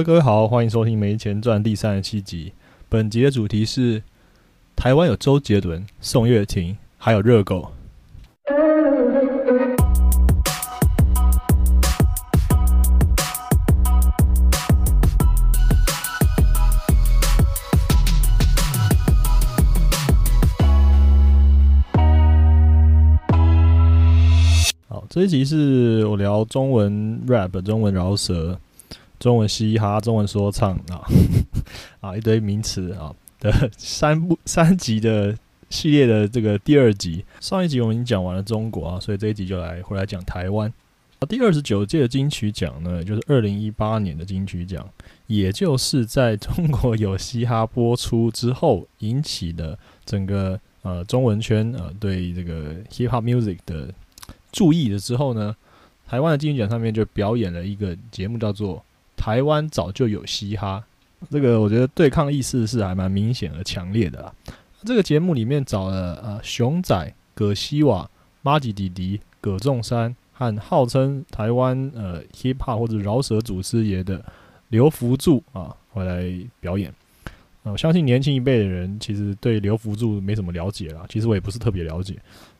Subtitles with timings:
[0.00, 2.52] 各位好，欢迎收听《没钱赚》第三十七集。
[2.88, 4.02] 本集的主题是
[4.74, 7.70] 台湾有周杰伦、宋岳庭，还有热狗。
[24.88, 28.58] 好，这一集是我聊中文 rap、中文饶舌、
[29.22, 31.06] 中文嘻哈、中文说唱啊
[32.02, 35.32] 啊一堆名词啊的三部三集的
[35.70, 37.24] 系列的这个第二集。
[37.38, 40.72] 上一集我们已经讲完了中国啊，所以这一集就来回来讲台湾。
[41.28, 44.84] 第二十九届的金曲奖呢，就是二零一八年的金曲奖，
[45.28, 53.88] 也就是在中国有嘻哈播出之后引起的整个呃中文圈呃对这个 hip hop music 的。
[54.50, 55.54] 注意了之后呢，
[56.08, 58.78] 台湾的金曲奖上面就表演了一个节目，叫做
[59.22, 60.82] 《台湾早就有嘻哈》。
[61.30, 64.34] 这个我觉得对抗意识是还蛮明显而强烈的啦。
[64.84, 68.10] 这个节目里面找了呃熊仔、葛西瓦、
[68.42, 74.20] 马吉弟弟、葛仲山和号称台湾呃 hip hop 或者饶舌祖师爷的
[74.70, 76.92] 刘福柱啊回来表演。
[77.62, 82.16] 我相信年轻一辈的人其实对刘福柱没什么了解啦，其实我也不是特别了解。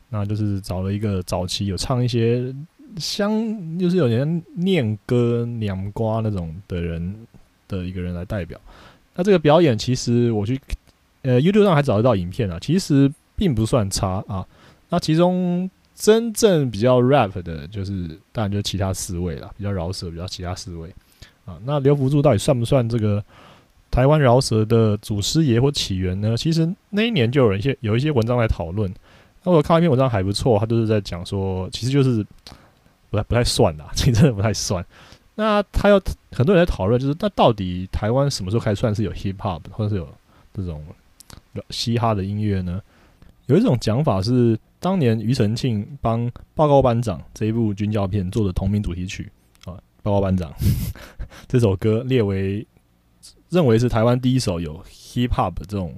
[0.09, 2.55] 那就是找了一个早期有唱一些
[2.99, 7.27] 相，就是有人念歌、娘瓜那种的人
[7.69, 8.61] 的一个人来代表。
[9.15, 10.61] 那这个表演其实我去
[11.23, 14.47] 呃 YouTube 上还找得到影片啊，其实并不算差啊。
[14.89, 20.89] 那其中真正比较 rap 的，就是当然就是其他四位了，比较饶舌，比较其他四位
[21.45, 21.59] 啊。
[21.65, 23.23] 那刘福柱到底算不算这个
[23.91, 26.37] 台湾饶舌的祖师爷或起源呢？
[26.37, 28.93] 其实那一年就有人一些有一些文章来讨论。
[29.45, 32.25] 那我看一篇文章还不错，他就是在讲说，其实就是
[33.13, 34.85] 不太不太算啦， 其实真的不太算。
[35.35, 36.01] 那他要
[36.33, 40.09] 很多人在讨论，就是那到底台湾什么时候开始算是有 hip hop 或者是有
[40.55, 40.83] 这种
[41.69, 42.81] 嘻哈的音乐呢？
[43.47, 49.31] 有一种讲法是，当年庾澄庆帮《报告班长》这一部军教片做的同名主题曲
[49.67, 50.51] 啊，《报告班长》
[51.47, 52.67] 这首歌列为
[53.51, 55.95] 认为是台湾第一首有 hip hop 这种。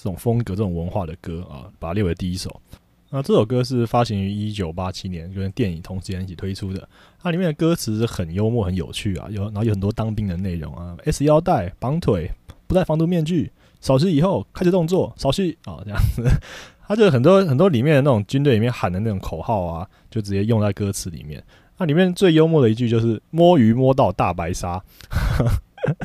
[0.00, 2.62] 这种风格、这种文化的歌啊，把它列为第一首。
[3.10, 6.86] 那这首歌是发行于一九八七年，跟电影同时间一起推出的。
[7.18, 12.30] 它里面的歌词是很幽默、很有趣啊，有然后有很多当兵的内容啊，S 腰带、绑腿、
[12.66, 16.22] 不戴防毒面具、扫视以后开始动作、扫视啊这样子。
[16.86, 21.42] 它就很多很多里面的那种军队里面喊的那种口号啊，就直接用在歌词里面。
[21.78, 24.82] 那里面最幽默的一句就是“摸鱼摸到大白鲨”，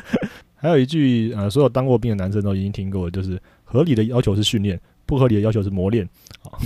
[0.55, 3.37] 还有一句呃，所有当过兵的男生都已经听过，就是。
[3.65, 4.79] 合理的要求是训练，
[5.13, 6.09] 不合理的要求是磨练。
[6.41, 6.57] 好，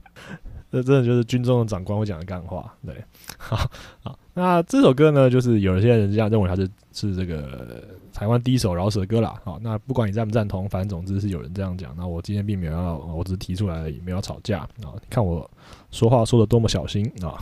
[0.72, 2.72] 这真的就是军中的长官会讲的干话。
[2.86, 3.04] 对，
[3.36, 3.70] 好，
[4.02, 9.38] 好，那这首歌呢，就是有一些人这样认为它是是这个台湾第一首饶舌歌啦。
[9.44, 11.94] 好，那不管你赞不赞同，反正总之是有人这样讲。
[11.98, 14.94] 那我今天并没有要，我只是提出来而已，没有吵架啊。
[15.10, 15.48] 看我
[15.90, 17.36] 说话说的多么小心啊。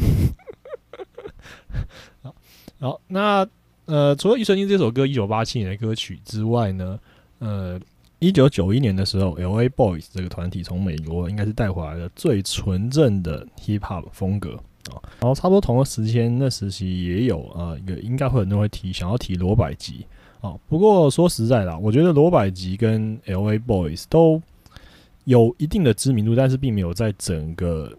[2.23, 2.35] 好，
[2.81, 3.47] 好，那
[3.87, 6.99] 呃，除了《庾澄庆》这首歌一九八七年的歌曲之外呢，
[7.39, 7.81] 呃。
[8.21, 9.67] 一九九一年的时候，L.A.
[9.71, 14.53] Boys 这个团体从美国应该是带回来的最纯正的 Hip Hop 风格
[14.91, 15.01] 啊。
[15.21, 20.05] 然后差不多同个时间，那时期也有啊，一个应该会很多人会提，想要提罗百吉
[20.43, 20.55] 啊。
[20.69, 23.59] 不过说实在的，我觉得罗百吉跟 L.A.
[23.59, 24.41] Boys 都
[25.25, 27.91] 有一定的知名度，但是并没有在整个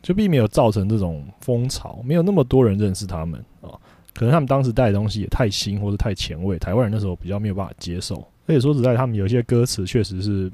[0.00, 3.76] 就并没有造成这种风潮，没有那么多人认识他们啊。
[4.14, 8.26] 可能他们当时带的东西也太新或者太前卫，台湾人那时候比较没有办法接受。
[8.46, 10.50] 而且说实在，他们有些歌词确实是，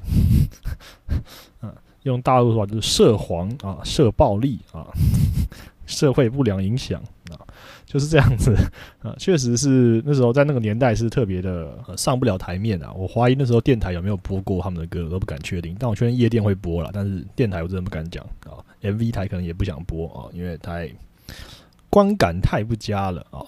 [1.63, 1.73] 嗯，
[2.03, 4.87] 用大陆说法就是涉黄啊、涉暴力啊、
[5.87, 7.37] 社会不良影响啊，
[7.85, 8.55] 就是这样子
[9.03, 12.93] 啊，确实是那时候在那个年代是特别的上不了台面啊。
[12.93, 15.77] 我怀疑那时候电台有没有播过他们的歌，我都不敢确定。
[15.79, 18.57] 但我确认夜店会播了，但是电台我真的不敢讲啊。
[18.83, 20.91] MV 台可能也不想播啊，因为太
[21.91, 23.45] 观感太不佳了啊。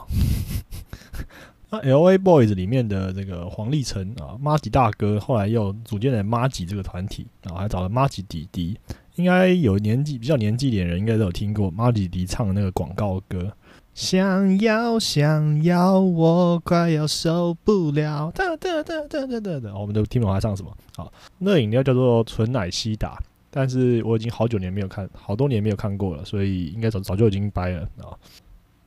[1.78, 2.18] L.A.
[2.18, 8.78] Boys 里面的这个黄立成啊，马吉大哥，后来又组建了马吉这个团体，然后还找了马吉弟弟，
[9.16, 13.52] 应该有年纪比较年纪点的人应该都有听过马吉弟唱的那个广告歌，
[13.94, 20.76] 想要想要我快要受不了，哒哒哒哒哒哒哒，我们都听不懂他唱什么。
[20.96, 23.18] 好，那饮料叫做纯奶西达，
[23.50, 28.10] 但是我已经好久年没有看，好多年没有看过了，所以应该早早就已经掰了啊。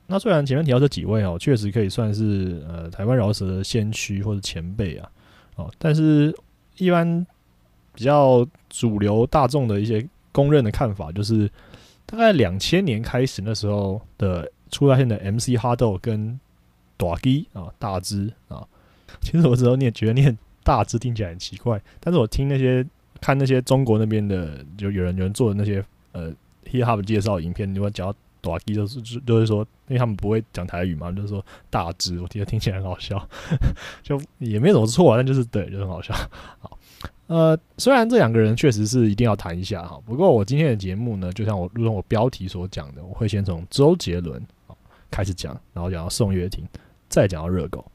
[0.07, 5.11] 那虽然前面提到这几位哦，确实可以算是呃台湾饶舌的先驱或者前辈啊，
[5.55, 6.33] 哦，但是
[6.77, 7.27] 一般
[7.93, 11.49] 比较主流大众的一些公认的看法，就是
[12.05, 16.39] 大概两千年开始那时候的出来现的 MC 哈豆跟
[16.95, 18.65] 大鸡啊，大只啊。
[19.21, 22.85] 其实我之后念觉得念大只听起来很奇怪，但是我听那些
[23.19, 26.31] 看那些中国那边的，就有人有人做的那些呃
[26.65, 28.13] hip hop 介绍影片，如果讲
[28.47, 33.27] 大鸡就是就是说，因为他们不会讲台语嘛，就是说大只，我觉得听起来很好笑，
[34.01, 36.13] 就也没什么错，但就是对，就很好笑。
[36.59, 36.77] 好，
[37.27, 44.41] 呃，虽然这两个人确实是一定要谈一下哈，不过我今天的节目呢，就像我如同我标题所讲的，我会先从周杰伦
[45.11, 46.65] 开始讲，然后讲到宋岳庭，
[47.09, 47.85] 再讲到热狗。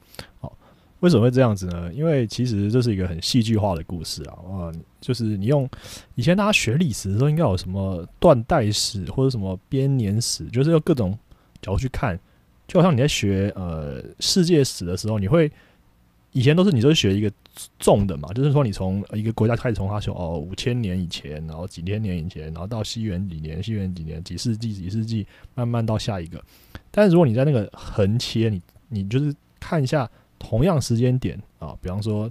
[0.40, 0.52] 好，
[1.02, 1.92] 为什么会这样子呢？
[1.92, 5.68] 因为其实这是一个很戏剧化的故事啊，啊，就是你用
[6.14, 11.18] 以前大家学历史的时候，应该有什么断代史或者什么编年史，就是用各种
[11.60, 12.18] 角度去看，
[12.66, 15.50] 就好像你在学呃世界史的时候，你会。
[16.34, 17.30] 以前都是你都是学一个
[17.78, 26.42] 重的嘛，就是说你从一个国家开始从它说哦五千年以前，然后几千年以前，然后到西元几年，西元几年，几世纪几世纪，慢慢到下一个。
[26.90, 30.10] 但是如果你在那个横切，你你就是看一下
[30.42, 32.28] 同样时间点啊，比方说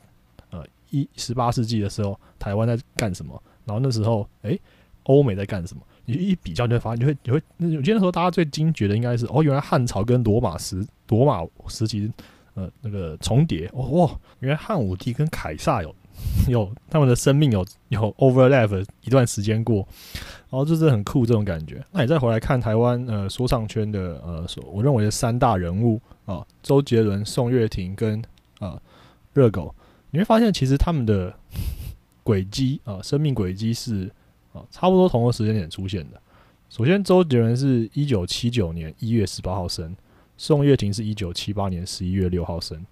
[0.49, 4.59] 呃一十八世纪的时候，台湾在干什么，然后那时候诶
[5.03, 12.11] 欧美在干什么，你一比较你会发现，你会你会那我记得说大家最惊觉的应该是哦原来汉朝跟罗马时罗马时期。
[12.53, 15.95] 呃，那个重叠哦哇，原来汉武帝跟凯撒有
[16.47, 19.87] 有他们的生命有有 overlap 一段时间过，
[20.49, 21.83] 然后就是很酷这种感觉。
[21.91, 28.21] 那你再回来看台湾呃说唱圈的呃所，我认为的三大人物啊，周杰伦、宋岳庭跟
[28.59, 28.81] 啊
[29.33, 29.73] 热狗，
[30.09, 31.33] 你会发现其实他们的
[32.23, 34.11] 轨迹啊，生命轨迹是
[34.53, 36.21] 啊差不多同个时间点出现的。
[36.69, 39.95] 首先，周杰伦是一九七九年一月十八号生。
[40.37, 42.83] 宋岳庭是一九七八年十一月六号生，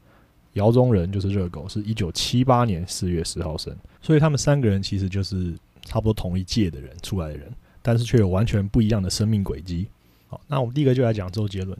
[0.53, 5.53] 姚宗仁就是热狗，是一九七八年四月十号生，所以他们三个人其实就是
[5.83, 7.51] 差不多同一届的人出来的人，
[7.81, 9.87] 但是却有完全不一样的生命轨迹。
[10.27, 11.77] 好，那我们第一个就来讲周杰伦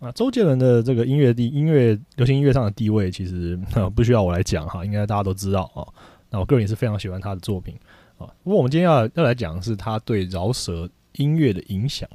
[0.00, 3.58] 啊，周杰伦的这个音乐地音乐流行音乐上的地位，其实
[3.94, 5.86] 不需要我来讲哈，应该大家都知道啊。
[6.30, 7.74] 那我个人也是非常喜欢他的作品
[8.18, 8.26] 啊。
[8.42, 12.08] 不过我们今天要要来讲的是他对饶舌音乐的影响。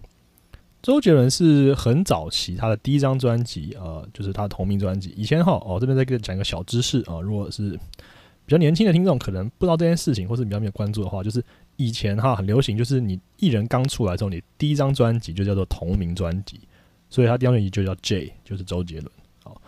[0.83, 5.13] 周杰伦是很早期，他的第一张专辑，呃，就是他的同名专辑。
[5.15, 7.71] 以前哈，哦，这边再给讲一个小知识啊，如果是
[8.45, 11.41] 比较年轻的听众，可能不知道这件事情，或是比较没有关注的话，就是
[11.77, 16.59] 以前哈很流行，就是你艺人刚出来之后，你第一张专辑就叫做同名专辑，
[17.09, 19.09] 所以他第一张专辑就叫 J，就是周杰伦。
[19.41, 19.61] 好，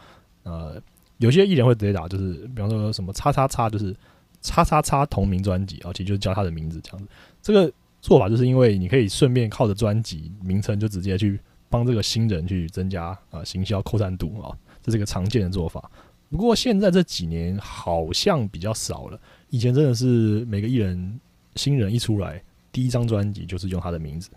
[0.44, 0.82] 呃，
[1.20, 3.96] 有些艺人会直接打，就是比方说什么叉叉叉，就是
[4.42, 7.08] 叉叉叉同名专辑，而且就是叫他的名字这样子，
[7.42, 7.72] 这个。
[8.06, 15.90] 做法就是因为你可以顺便靠着专辑名称就直接去帮这个新人去增加啊行销扩散度啊，这是一个常见的做法。
[16.30, 19.20] 不过现在这几年好像比较少了，
[19.50, 21.20] 以前真的是每个艺人
[21.56, 22.40] 新人一出来，
[22.72, 24.30] 第一张专辑就是用他的名字。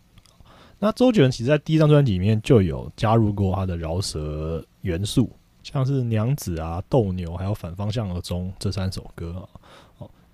[0.79, 5.31] 那周杰伦其实在第一张专辑里面就有加入过他的饶舌元素，
[5.63, 9.58] 像是娘子啊、斗牛还有反方向而终这三首歌啊。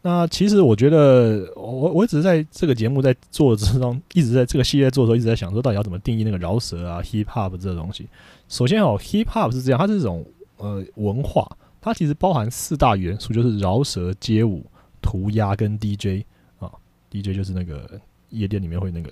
[0.06, 8.06] 那其实我觉得，我我只是在这个节目在做之中，一直在这个系列做的时候，一直在想说，到底要怎么定义那个饶舌啊、hip hop 这个东西。
[8.47, 10.23] 首先哦，hip hop 是这样，它是这种
[10.59, 14.62] 呃文化，它其实包含四大元素，就是饶舌、街舞、
[15.01, 16.27] 涂鸦跟 DJ
[16.59, 16.71] 啊。
[17.11, 17.99] DJ 就是那个
[18.29, 19.11] 夜店里面会那个，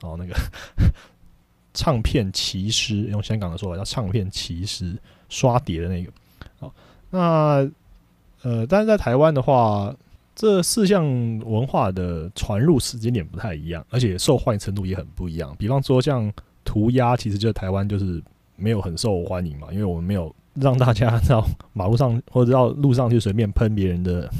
[0.00, 0.34] 哦那个
[1.72, 4.98] 唱片骑师，用香港的说法叫唱片骑师，
[5.28, 6.10] 刷碟的那个。
[6.58, 6.74] 好，
[7.10, 7.70] 那。
[8.48, 9.94] 呃，但是在台湾的话，
[10.34, 11.04] 这四项
[11.40, 15.54] 文化的传入时间点不太一样，而且受欢迎程度也很不一样。
[15.58, 16.32] 比方说，像
[16.64, 18.22] 涂鸦，其实就台湾就是
[18.56, 24.30] 没有很受欢迎嘛，因为我们没有让大家 到马路上或者到路上去随便喷别人的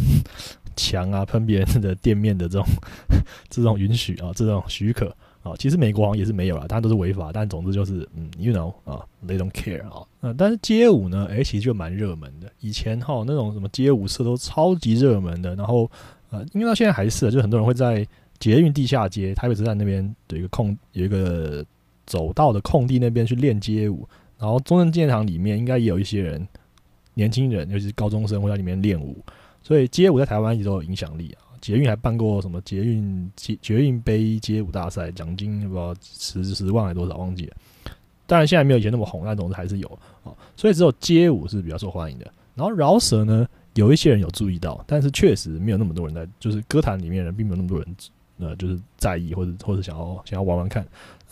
[0.74, 2.66] 墙啊，喷别人的店面的这种
[3.50, 5.14] 这种允许啊，这种许可。
[5.50, 7.30] 啊，其实美国好像也是没有了，当然都是违法。
[7.32, 10.06] 但总之就是，嗯，you know 啊，they don't care 啊。
[10.20, 12.50] 嗯，但是街舞呢，哎，其实就蛮热门的。
[12.60, 15.54] 以前哈那种什么街舞社都超级热门的。
[15.56, 15.90] 然后
[16.30, 18.06] 呃，因为到现在还是，就很多人会在
[18.38, 21.64] 捷运地下街、台北车站那边有一个空有一个
[22.06, 24.06] 走道的空地那边去练街舞。
[24.38, 26.46] 然后中正纪念堂里面应该也有一些人，
[27.14, 29.16] 年轻人，尤其是高中生会在里面练舞。
[29.62, 31.47] 所以街舞在台湾一直都有影响力啊。
[31.60, 37.56] 捷运还办过什么捷运捷捷运杯街舞大赛，奖金不知道十十万还多少，忘记了。
[38.26, 39.88] 当然现在没有以前那么红，但总之还是有
[40.22, 40.32] 啊。
[40.56, 42.30] 所以只有街舞是比较受欢迎的。
[42.54, 47.96] 然后饶舌呢，有一些人有注意到，但是确实没有那么多人在，就是歌坛里面人并没有那么多人
[48.38, 50.86] 呃，就是在意或者或者想要想要玩玩看。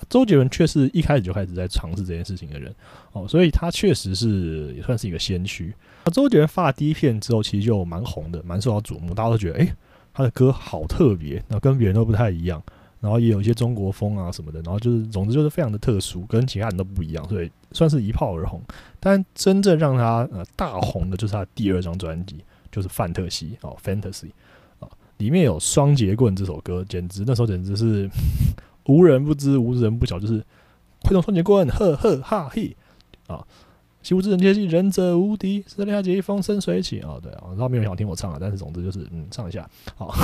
[0.09, 2.75] 周杰伦却是一开始就开始在尝试这件事情的人
[3.13, 5.75] 哦，所以他确实是也算是一个先驱。
[6.05, 9.77] 那周杰伦发第一片之后，其实就蛮红的，蛮受到瞩目，大家都觉得哎。
[10.17, 12.63] 他的歌好特别，那跟别人都不太一样。
[12.99, 18.61] 然后也有一些中国风啊什么的，然后就是总之就是非常的特殊，跟其他人都不一样，所以算是一炮而红。
[18.99, 22.43] 但真正让他呃大红的就是他第二张专辑，
[22.73, 24.31] 就是《范特西》哦，《Fantasy》
[24.85, 28.11] 啊，里面有《双节棍》这首歌，简直那时候简直是
[28.89, 30.43] 无人不知，无人不晓，就是
[31.03, 32.75] 挥动双节棍，呵呵哈嘿
[33.27, 33.47] 啊！
[34.07, 37.19] 习武之人皆系忍者无敌，十里下结风生水起哦！
[37.21, 40.15] 对啊，然后没有人想听我唱啊，但是总之就是嗯，唱一下好。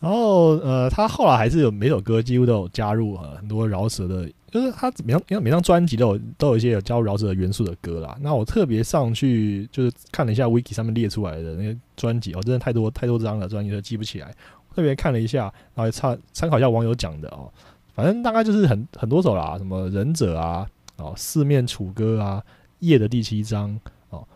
[0.00, 8.18] 然后呃，他后来还是有每首歌几乎都有加入呃很多饶舌的，就是他每张每张专辑都有都有一些有加入饶舌的元素的歌啦。
[8.20, 14.34] 那我特别上去就是看了一下 Wiki 上面列出来的那些专辑哦，真的太多太多张了，专辑都记不起来。
[14.74, 15.42] 特别看了一下，
[15.72, 17.48] 然后参参考一下网友讲的哦，
[17.94, 20.66] 反正大概就是很很多首啦，什么忍者啊。
[21.02, 22.42] 哦，四面楚歌啊，
[22.78, 23.78] 夜的第七章
[24.10, 24.26] 哦，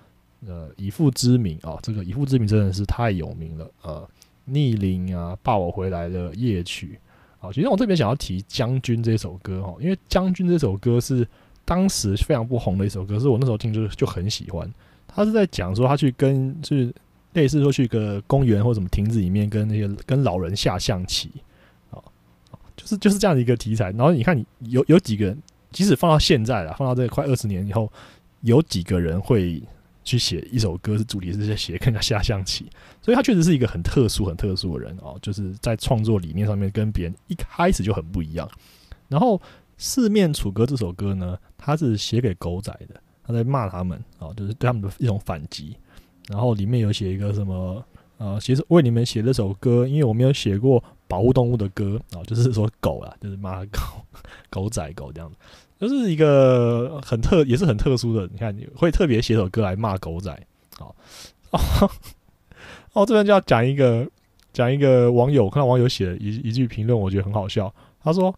[0.47, 3.71] 呃，以父之名哦，这个以父之名真的是太有名了。
[3.83, 4.09] 呃，
[4.45, 6.99] 逆鳞啊，霸我回来的夜曲。
[7.39, 11.27] 好，其实我特别想要提将军这首歌哈，因为将军这首歌是
[11.65, 14.69] 当时非常不红的一首歌，是我那时候听就就很喜欢。
[15.07, 16.93] 他是在讲说他去跟就是
[17.35, 21.31] 类似说去个公园或什么亭子里面跟那些跟老人下象棋，
[21.91, 22.03] 哦，
[22.77, 23.91] 就是就是这样的一个题材。
[23.93, 25.43] 然后你看，你有有几个人。
[25.77, 27.93] 即使放到现在了，放到这个快二十年以后，
[28.41, 29.63] 有几个人会
[30.03, 32.65] 去写一首歌是主题是在写跟人家下象棋？
[33.03, 38.51] 所以他确实是一个很特殊、很特殊的人哦，就是在创作理念上面跟别人一开始就很不一样。
[39.09, 39.37] 然后
[39.77, 45.77] 《四面楚歌》这首歌呢，他是写给狗仔的，他在骂他们哦，就是对他们的一种反击。
[46.29, 47.85] 然后里面有写一个什么
[48.17, 53.79] 呃，其实为你们写这首歌，因为我没有写过保护动物的歌啊，就是说狗啊，就是骂狗、
[54.49, 55.31] 狗仔、狗这样。
[55.79, 58.29] 就是一个很特，也是很特殊的。
[58.33, 60.47] 你看，你会特别写首歌来骂狗仔，
[60.79, 60.95] 好
[61.51, 61.91] 哦。
[62.93, 64.09] 哦，这边就要讲一个，
[64.53, 67.73] 讲一个网友，看到网友写的一一句评论，我觉得很好笑。
[68.03, 68.35] 他说：“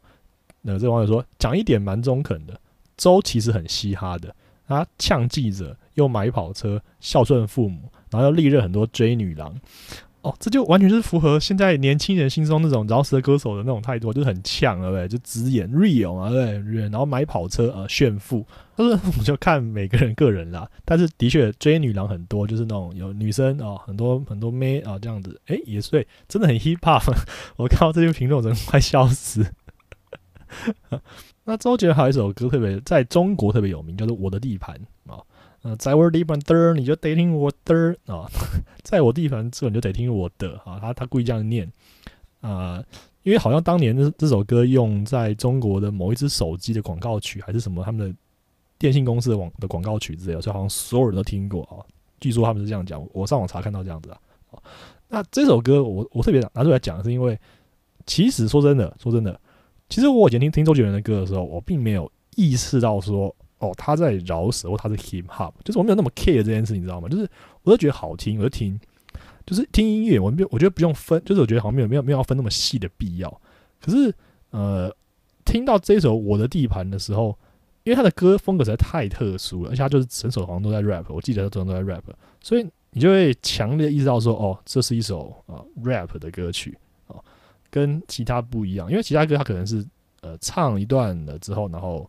[0.63, 2.61] 那这网友说，讲一点蛮中肯的，
[2.97, 4.35] 周其实很嘻哈的，
[4.67, 9.55] 他呛记者，又买跑车，孝顺父母，然后又历任很多追女郎。”
[10.23, 15.07] 哦，这就完全是符合现在年轻人心中那种饶舌歌手的那种态度，就是很呛，对不对？
[15.07, 16.83] 就直言 real 啊，对不对？
[16.83, 18.45] 然后买跑车啊，炫富。
[18.77, 20.69] 他说， 我们就看每个人个人啦。
[20.85, 25.41] 但是的确追女郎很多，就是那种有女生啊，很多很多妹啊这样子。
[25.47, 27.03] 哎，也是对，真的很 hip hop。
[27.57, 29.47] 我看到这些评论，我真的快笑死。
[31.45, 34.79] 那周杰伦还有一首歌特别在中国特别有名，叫做《我的地盘》
[35.13, 35.23] 啊。
[35.79, 38.27] 在我地盘的，你就得听我的啊，
[38.83, 40.79] 在我地盘这你就得听我的啊。
[40.81, 41.71] 他他故意这样念
[42.41, 42.83] 啊，
[43.23, 48.17] 因为好像当年这这首歌用在中国的某一只手机的广告曲，还是什么他们的
[48.79, 51.83] 电信公司的网的广告曲之类的，所以好像所有人都听过啊。
[52.21, 54.19] 据说他们是这样讲，我上网查看到这样子啊。
[55.09, 57.39] 那这首歌我我特别拿出来讲，是因为
[58.07, 59.41] 其实说真的，说真的，
[59.89, 63.35] 其实我以前听听周杰伦的歌的时候，我并没有意识到说。
[63.59, 67.09] 哦，他在饶舌，或他是 hip hop，就是我没有那么 care 这件事，你知道吗？
[67.09, 67.29] 就是
[67.65, 68.79] 我都觉得好听，我就听，
[69.45, 73.41] 就是听音乐，我没有，我觉得不用分，就是我觉得好像没有没有没有要分那么细的必要。
[73.81, 74.15] 可是，
[74.51, 74.95] 呃，
[75.45, 77.37] 听到这首《我的地盘》的时候，
[77.83, 82.03] 因为他的歌风格实在太特殊了，而且他就是整首好像都在 rap，我记得他整首都在 rap，
[82.41, 87.17] 所以你就会强烈意识到说，哦，这是一首啊 rap 的歌曲啊，
[87.71, 89.85] 跟其他不一样，因为其他歌他可能是
[90.21, 92.09] 呃唱一段了之后，然后。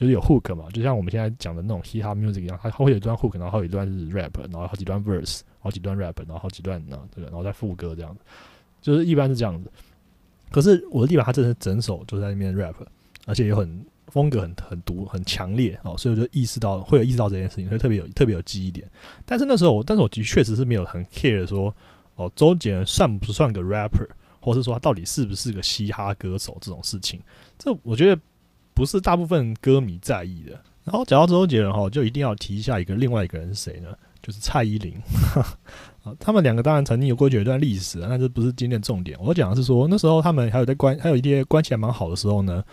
[0.00, 8.20] 就是有 hook 嘛，就像我们现在讲的那种 hip hop music 一样，它会有一段 hook，然后有一段是 rap，然后好几段 verse，好几段 rap，然后好几段呢，这个，然后再副歌这样子，
[8.80, 9.70] 就是一般是这样子。
[10.50, 12.76] 可是我的地方，它真的是整首就在那边 rap，
[13.26, 18.90] 而且也很风格很很独很强烈哦，所以我就意识到会有意识到这件事情，所以特别有特别有记忆点。
[19.26, 21.74] 但是那时候，但是我的确实是没有很 care 说
[22.14, 24.08] 哦，周杰伦算不算个 rapper，
[24.40, 27.20] 或是说他到底是不是个嘻哈歌手这种事情，
[27.58, 28.18] 这我觉得。
[28.80, 30.52] 不是大部分歌迷在意的。
[30.84, 33.88] 然后讲到周杰伦哈，就一定要提一下一个另外一个人是谁呢？
[34.22, 34.94] 就是蔡依林。
[36.02, 39.18] 啊，他们两个当然曾经有过一段历史，那这不是今天的重点。
[39.20, 42.64] 我讲的是说，那时候他们还有在关，还有一些关系还蛮好的时候呢。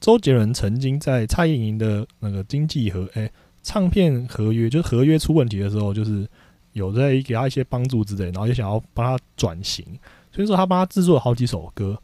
[0.00, 3.30] 周杰伦曾经在蔡依林的那个经济和，哎，
[3.62, 6.26] 唱片合约就是合约出问题的时候，就是
[6.72, 9.84] 有在给他一些帮助之类，然后也想要帮他转型，
[10.32, 12.00] 所以说他帮他制作了好几首歌。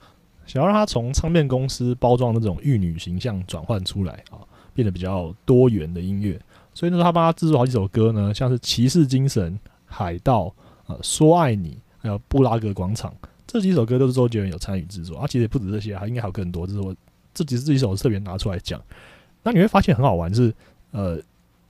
[0.46, 4.38] 想要让他从唱片公司包装那种玉女形象转换出来啊，
[4.72, 6.40] 变得比较多元的音乐。
[6.72, 9.52] 所以呢，他帮他制作好几首歌呢，像是《骑士精神》、
[9.86, 10.44] 《海盗》、
[10.86, 13.10] 呃，《说爱你》还有《布拉格广场》
[13.46, 15.18] 这几首歌都是周杰伦有参与制作。
[15.18, 16.66] 啊，其实也不止这些，还应该还有更多。
[16.66, 16.94] 这是我
[17.32, 18.80] 这几这几首特别拿出来讲。
[19.42, 20.54] 那你会发现很好玩，就是
[20.90, 21.18] 呃，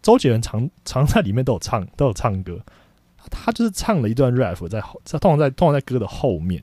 [0.02, 2.58] 周杰伦常常在里面都有唱都有唱歌，
[3.30, 6.62] 他就是唱了一段 rap 在后，在通常在通常在歌的后面。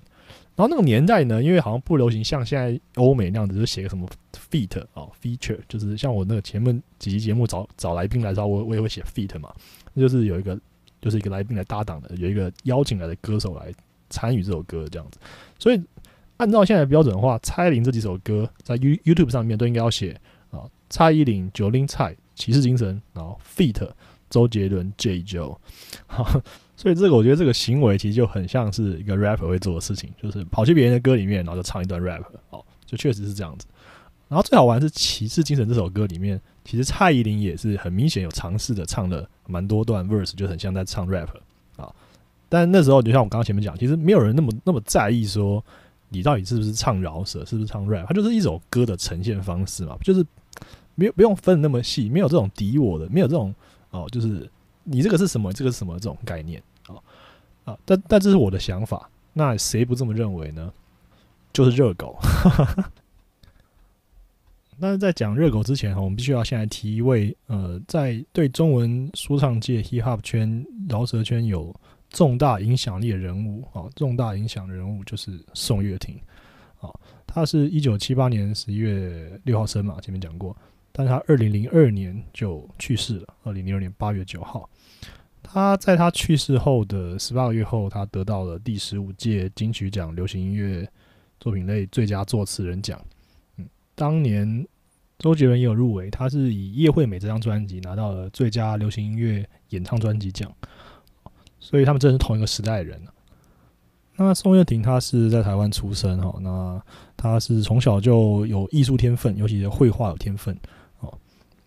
[0.55, 4.07] 然后那个年代呢，因为好像不流行像现在欧美那样子，就写个什么
[4.51, 9.51] feat 哦 feature，就是像我那个前面几期节目找找来宾来的时候，我我也会写 feat 嘛，
[9.95, 10.59] 就是有一个
[11.01, 13.73] 就是一个来宾来搭档的，有一个邀请来的歌手来
[14.11, 15.19] 参与这首歌这样子。
[15.57, 15.83] 所以
[16.37, 20.19] 按照现在的标准的话，蔡依林这几首歌在 You YouTube 上面都应该要写
[20.51, 23.89] 啊，蔡依林、九零蔡、骑士精神，然后 feat
[24.29, 25.57] 周杰伦、J Joe。
[26.75, 33.67] 所以这个我觉得这个行为其实就很像是一个 rapper 会做的事情，就是跑去别人的歌里面，然后就唱一段 rap，哦，就确实是这样子。
[34.27, 41.29] 然后最好玩是《骑士精神》这首歌里面，其实蔡依林也是很明显有尝试的唱了蛮多段 verse，就很像在唱 rap
[41.77, 41.93] 啊。
[42.49, 45.63] 但那时候就像我刚刚前面讲，其实没有人那么那么在意说
[46.09, 50.25] 你到底是不是唱饶舌，是不是唱 rap，它就是一首歌的呈现方式嘛，就是
[50.95, 53.53] 没有不用分那么细，没有这种敌我的，没有这种
[53.91, 54.49] 哦，就是
[54.83, 56.61] 你这个是什么，这个是什么这种概念。
[56.87, 56.95] 啊
[57.65, 60.71] 啊，但但这是我的想法，那谁不这么认为呢？
[61.53, 62.17] 就是热狗。
[64.81, 71.73] 但是在讲热狗之前哈，我们必须要先来提一位呃，在对中文说唱界 hip hop 圈饶舌圈有
[72.09, 76.19] 重大影响力的人物啊，重大影响的人物就是宋岳庭
[76.81, 76.89] 啊，
[77.25, 80.57] 他是一九七八年十一月六号生嘛，前面讲过，
[80.95, 84.69] 但是他二零零二年就去世了，二零零二年八月九号。
[85.41, 90.87] 他在他去世后的十八个月后，他得到了第十五届金曲奖流行音乐
[91.39, 93.03] 作品类最佳作词人奖。
[93.57, 94.65] 嗯，当年
[95.19, 100.49] 周杰伦也有入围，他是以《叶惠美》这张专辑拿到了最佳流行音乐演唱专辑奖。
[101.59, 103.01] 所以他们真是同一个时代的人
[104.15, 106.79] 那宋岳庭他是在台湾出生哈，那
[107.17, 110.55] 他是从小就有艺术天分，尤其是绘画有天分。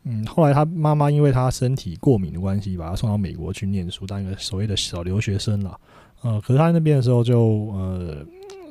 [0.09, 5.81] 嗯，后来他妈妈因为他身体过敏的关系，把他送到美国去念书，当一个所谓的小留学生了。
[6.23, 8.25] 呃，可是他那边的时候就呃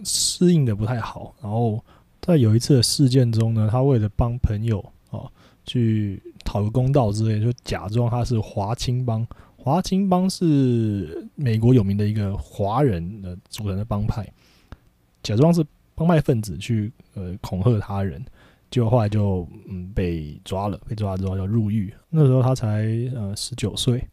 [0.06, 1.36] 适应的不太好。
[1.42, 1.84] 然后
[2.22, 4.80] 在有一次的事件中呢，他为了帮朋友
[5.12, 5.28] 啊
[5.66, 9.28] 去讨个公道之类，就假装他是华青帮。
[9.58, 14.26] 华青帮是美国有名的一个华人的组成的帮派，
[15.22, 18.24] 假装是帮派分子去呃恐吓他人。
[18.72, 21.94] 结果后来就嗯被抓了，被抓了之后要入狱。
[22.10, 24.04] 那时候他才呃十九岁，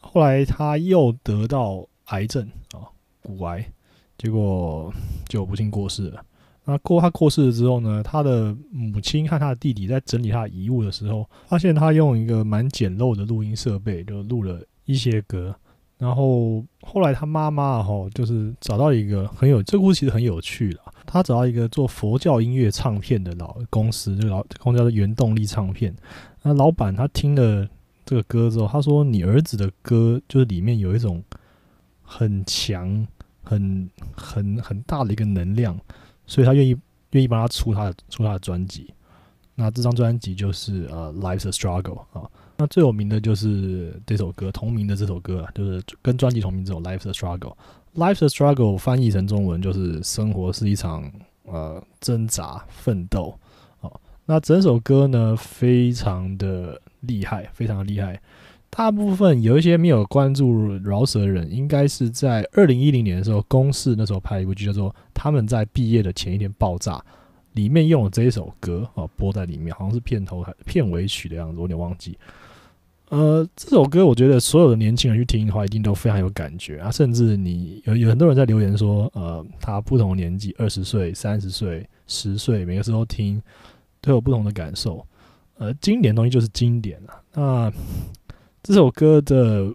[0.00, 2.84] 后来他又得到癌症啊
[3.22, 3.64] 骨癌，
[4.18, 4.92] 结果
[5.28, 6.22] 就不幸过世了。
[6.66, 15.54] 那过他过世了之后呢，他的母亲和他的弟弟在整理他的遗物的时候，发现他用一个蛮简陋的录音设备就录了一些歌。
[16.04, 20.80] 然后后来他妈妈哈就是找到一个很有这故事其实很有趣的。
[21.06, 25.96] 他找到一个做佛教音乐唱片的老公司，这个老公司叫做原动力唱片。
[26.42, 27.66] 那老板他听了
[28.04, 31.24] 这个歌之后，他说：“你儿子的歌就是里面有一种
[32.02, 33.06] 很强、
[33.42, 35.74] 很很很大的一个能量，
[36.26, 36.76] 所以他愿意
[37.12, 38.92] 愿意帮他出他的出他的专辑。
[39.54, 42.28] 那这张专辑就是呃《Life's a Struggle》啊。
[42.56, 47.38] 那最有名的就是这首歌，同名的这首歌，就是跟专辑同名这首《Life's a Struggle》。
[47.96, 51.08] Life's a struggle 翻译成中文就是生活是一场
[51.44, 53.38] 呃挣扎奋斗
[53.80, 54.00] 哦。
[54.24, 58.20] 那整首歌呢非常的厉害，非常的厉害。
[58.68, 66.96] 大部分有一些没有关注饶舌的人，应该是在二零一零年的时候，公视那时候拍一部剧叫做《他们在毕业的前一天爆炸》，
[67.52, 72.18] 里面用了这一首歌啊播在里面，好像是片头片尾曲的样子，我有点忘记。
[73.10, 76.90] 呃，这首歌我觉得所有的年轻人去听的话，一定都非常有感觉啊！
[76.90, 83.40] 甚至你有有很多人在留言说，呃，他不同年纪，二十岁、三十岁、十岁，每个时候听
[84.00, 85.06] 都有不同的感受。
[85.58, 87.22] 呃，经典东西就是经典了。
[87.34, 87.72] 那
[88.62, 89.72] 这首歌的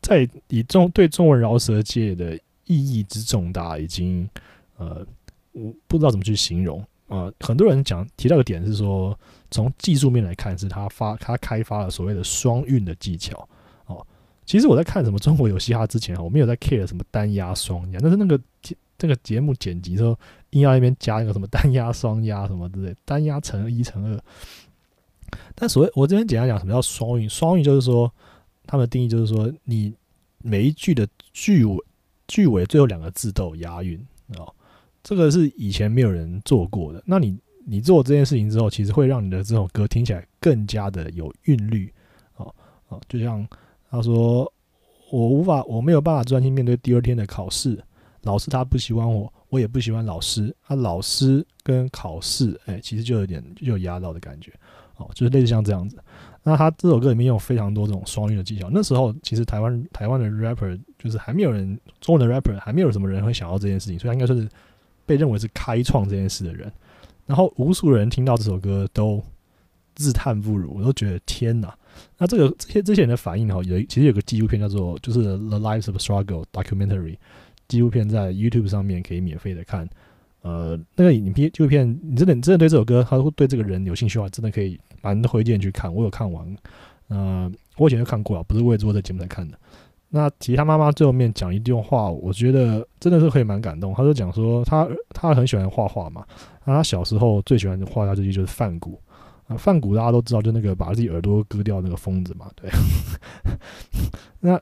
[0.00, 4.28] 在以中对中文饶舌界的意义之重大，已经
[4.78, 5.06] 呃，
[5.52, 6.84] 我不知道怎么去形容。
[7.10, 9.18] 呃，很多人讲提到个点是说，
[9.50, 13.48] 从技术面来看，是他发他开发了所谓的双韵的技巧。
[13.86, 14.06] 哦，
[14.46, 18.40] 其实我在看什么中国有嘻哈之前，我没有在 care 什么单压双压，但是那个
[18.96, 20.16] 这个节目剪辑说，
[20.50, 24.20] 硬要那边加一个什么单压双压什么之类，单压乘一乘二。
[25.56, 27.28] 但所谓我这边简单讲，什么叫双韵？
[27.28, 28.08] 双韵就是说，
[28.66, 29.92] 他们的定义就是说，你
[30.38, 31.76] 每一句的句尾
[32.28, 33.98] 句尾最后两个字都有押韵
[34.36, 34.54] 哦。
[35.02, 37.02] 这个是以前没有人做过的。
[37.06, 37.36] 那你
[37.66, 41.92] 你做这件事情之后，其实会让你的这首歌听起来更加的有韵律。
[42.36, 42.54] 哦
[42.88, 43.46] 哦，就像
[43.90, 44.50] 他说
[45.10, 47.82] ：“我无法，我没有办法专心面对第二天的考试。
[48.22, 50.54] 老师他不喜欢我，我也不喜欢老师。
[50.66, 54.52] 他老师跟考试，哎，其实就有点就有压到的感觉。
[54.96, 55.98] 哦，就是类似像这样子。
[56.42, 58.68] 那他这首歌里面有非常多这种双韵的技巧。
[58.72, 64.48] 那时候其实台湾台湾的 rapper 就是还没有人中文的 rapper 还没有什么人会想到这件事情，所以他应该说是。
[65.10, 66.70] 被认为是开创这件事的人。
[67.26, 69.20] 然后无数人听到这首歌都
[69.96, 71.74] 自叹不如，我都觉得天哪！
[72.16, 75.18] 那这个这些这些人的反应哈，有其实有个纪录片叫做就是
[75.48, 77.16] 《The Lives of Struggle》Documentary
[77.66, 79.88] 纪录片，在 YouTube 上面可以免费的看。
[80.42, 85.92] 呃，那个影片纪录片，你真的你真的对这首歌，他会对这个人有兴趣的话，真的可以蛮推荐去看。
[85.92, 86.56] 我有看完，
[87.08, 89.58] 呃，我以前就看过了，不是为了做这节目才看的。
[90.10, 93.94] 那其实他妈妈最后面讲一段话，我觉得真的是可以蛮感动。
[93.94, 96.24] 他就讲说，他他很喜欢画画嘛，
[96.64, 99.00] 那他小时候最喜欢的画家之一就是梵谷
[99.46, 99.56] 啊。
[99.56, 102.70] 梵谷大家都知道，就那个把自己耳朵割掉那个疯子嘛，对。
[104.40, 104.60] 那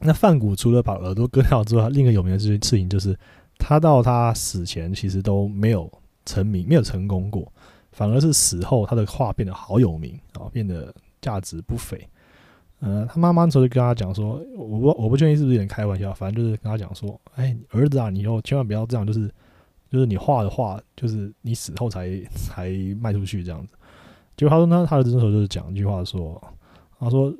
[0.00, 3.18] 那梵谷除了把耳朵割掉之外，另一个有名的事情就是。
[3.64, 5.88] 他到他死前其实都没有
[6.26, 7.46] 成名，没有成功过，
[7.92, 11.96] 反而是死后他的画变得好有名啊，变得价值不菲。
[12.82, 19.30] 呃，他妈妈那时候就跟他讲说：“我不我不确定是不是有点开玩笑，反正就是跟他讲说，哎，儿子啊，你以后千万不要这样，就是
[19.88, 23.74] 就是你画的画，就是你死后才 才卖出去这样子。”
[24.36, 26.42] 结果他说呢，他儿子那时候就是讲一句话说
[26.98, 27.32] ：“他说，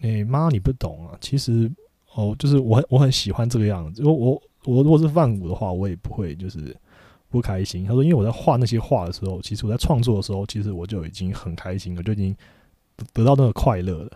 [0.00, 1.70] 哎妈，你不懂啊，其实
[2.14, 6.76] 哦，就是我很我很喜欢这个样子，因为我。”我如果是范古的话，我也不会就是
[7.30, 7.86] 不开心。
[7.86, 12.36] 他说，因为我在画那些画的时候，其实我在创作的时候，其实我就已经很开心了，就已经
[12.94, 14.10] 得得到那个快乐了。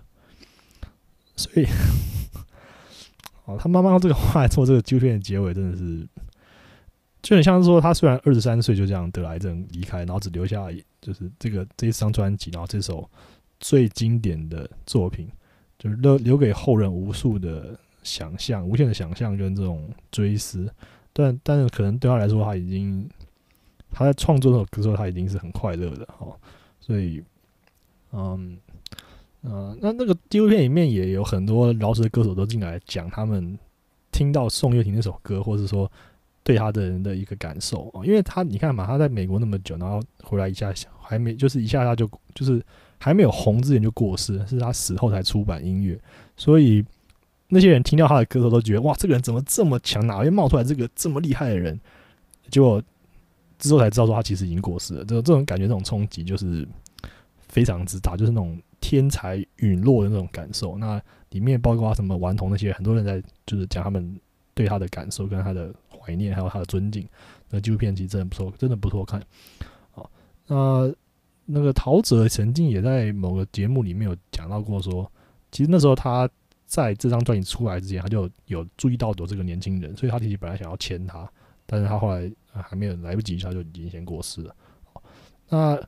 [1.36, 1.66] 所以，
[3.46, 6.06] 哦，他妈妈用这个话来做这个纪录片的结尾，真的是
[7.22, 10.66] 就很像是说，他虽然二十三岁就这样得癌症离开，然后只留下
[11.00, 13.08] 就是这个这一张专辑，然后这首
[13.60, 15.28] 最经典的作品，
[15.78, 17.78] 就是留留给后人无数的。
[18.06, 20.70] 想象，无限的想象跟这种追思，
[21.10, 23.08] 但但是可能对他来说，他已经
[23.90, 26.38] 他在创作这首歌的时候，他已经是很快乐的哦。
[26.80, 27.24] 所以，
[28.12, 28.58] 嗯，
[29.44, 33.56] 呃，那那个纪录片里面也有很多饶舌歌手都进来讲他们
[34.10, 35.90] 听到宋岳庭那首歌，或者说
[36.42, 38.04] 对他的人的一个感受啊。
[38.04, 42.60] 因为他你看嘛，他在美国那么久，然后回来一下还没就是一下他就就是
[42.98, 45.98] 还没有红之前就过世，是他死后才出版音乐，
[46.36, 46.84] 所以。
[47.46, 50.04] 那些人听到他的歌手都觉得哇，这个人怎么这么强？
[50.06, 51.78] 哪会冒出来这个这么厉害的人？
[52.50, 52.82] 结果
[53.58, 55.00] 之后才知道说他其实已经过世了。
[55.04, 56.66] 这种这种感觉，这种冲击就是
[57.38, 60.76] 非常之大，就是那种天才陨落的那种感受。
[60.76, 64.20] 那里面包括什么顽童那些，很多人在就是讲他们
[64.52, 67.08] 对他的感受、跟他的怀念，还有他的尊敬。
[67.48, 69.22] 那纪录片其实真的不错，真的不错看。
[69.92, 70.10] 好，
[70.46, 70.94] 那
[71.46, 75.10] 那个陶喆曾经也在某个节目里面有讲到过，说
[75.50, 76.28] 其实那时候他。
[76.66, 81.30] 在这张专辑出来之前，他就有注意到有这个年轻人，所以他其实本来想要签他，
[81.66, 84.56] 但是他后来还没有来不及，他就已经先过世了。
[85.50, 85.80] 那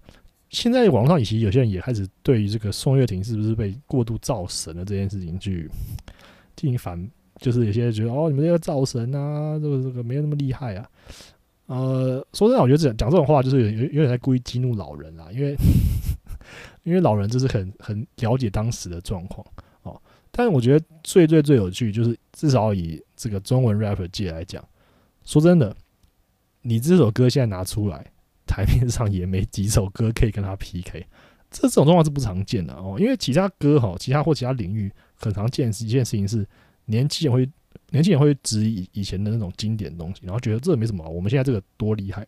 [0.51, 5.69] 现在网上以及有些人也开始对于这个宋岳庭是不是被过度造神了这件事情去
[6.55, 10.89] 进行反，就是有些人觉得哦，你们这个造神啊，这个这个没有那么厉害啊。
[11.67, 15.57] 呃，说真的，我觉得讲讲这种话就是有有点在故意激怒老人啊，因为
[16.85, 19.45] 因为老人就是很很了解当时的状况
[19.83, 20.01] 哦。
[20.31, 24.65] 但是我觉得最最最有趣，就是至少以这个中文 rapper 界来讲，
[25.25, 25.75] 说真的，
[26.63, 28.07] 你这首歌现在拿出来，
[28.47, 31.07] 台面上也没几首歌可以跟他 PK，
[31.51, 32.97] 这种状况是不常见的哦。
[32.99, 36.47] 因为其他歌哈，其他或其他领域很常见一件事情是，
[36.87, 37.49] 年轻人会
[37.91, 42.27] 年轻人会质疑以前的那种经典的东西，然后觉得这没什么，我们现在这个多厉害。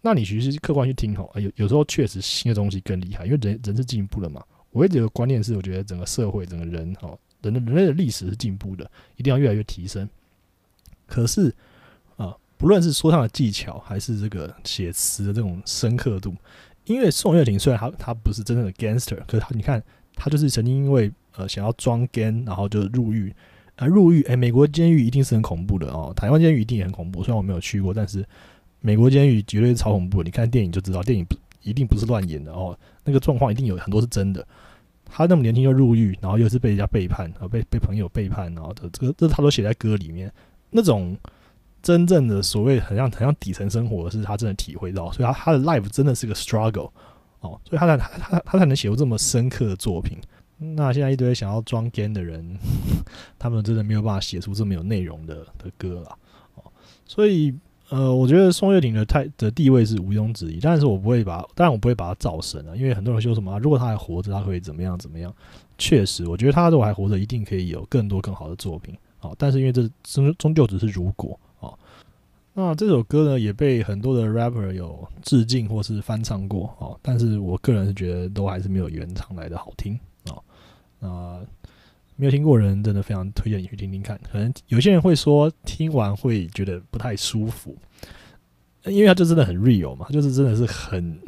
[0.00, 4.42] 那你其实客观去听哈，有有时候确实新的东西更厉害，因为人人是进步了嘛。
[4.70, 10.08] 我一直有个观念是，我觉得整个社会、整个人，哈，人的人类的历史是进步的，一定要越来越提升。
[11.06, 11.54] 可是，
[12.64, 16.34] 不论是说唱的技巧，还是这个写词的这种深刻度，
[16.86, 23.30] 因为宋岳庭虽然他他不是真正的 gangster，可是他你看他就是曾经因为呃想要装 gang，然后就入狱
[23.76, 24.22] 啊入狱。
[24.22, 27.22] 哎，美国监狱一定是很恐怖的哦，台湾监狱一定也很恐怖。
[27.22, 28.26] 虽然我没有去过，但是
[28.80, 30.22] 美国监狱绝对是超恐怖。
[30.22, 32.74] 你看电影就知道，电影不一定不是乱演的哦，
[33.04, 34.42] 那个状况一定有很多是真的。
[35.04, 40.32] 他那么年轻就入狱，然后又是被人家背叛，啊，被被朋友背叛，然后的这个这他都写在歌里面。
[40.70, 41.14] 那种
[41.84, 46.90] 真正的所谓很像很像底层生活，是他真的体会到，所以他他的 life 真的是个 struggle
[47.38, 50.18] 哦，所以他才他他他才能写出这么深刻的作品。
[50.58, 52.58] 那现在一堆想要装 g a n 的人，
[53.38, 56.18] 他们真的没有办法写出这么有内容的的歌了
[56.56, 56.64] 哦，
[57.06, 57.54] 所以。
[57.90, 65.32] 呃，我觉得宋岳庭的太的地位是毋庸置疑，但是我不会把，当然我不会把他造神啊，因为很多人说什么，如果他还活着，他会怎么样怎么样？
[65.76, 68.96] 确实，我觉得他如果还活着，一定可以有更多更好的作品。
[69.18, 71.38] 好，但是因为这终终究只是如果，
[72.54, 80.38] 那这首歌呢，也被很多的 rapper 有致敬或是翻唱过哦，但是我个人是觉得都还是没有原唱来的好听啊，
[80.98, 81.40] 那。
[82.16, 84.16] 没有听过人，真的非常推荐你去听听看。
[84.30, 87.76] 可能有些人会说听完会觉得不太舒服，
[88.84, 91.18] 因为他就真的很 real 嘛，就是真的是很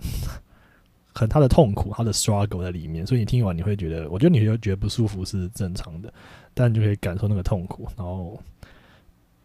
[1.12, 6.14] 很他的痛苦，他的 struggle 在里面，所以你听完你会觉得，我觉得你会觉得不舒服是正常的，
[6.54, 8.40] 但就可以感受那个痛苦，然后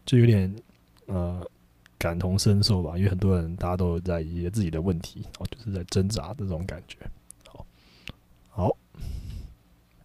[0.05, 0.55] 就有点
[1.07, 1.43] 呃
[2.01, 6.97] 感同身受吧，因为很多人大家都在一些自己的问题，然后就是在挣扎这种感觉。
[7.47, 7.63] 好，
[8.49, 8.75] 好，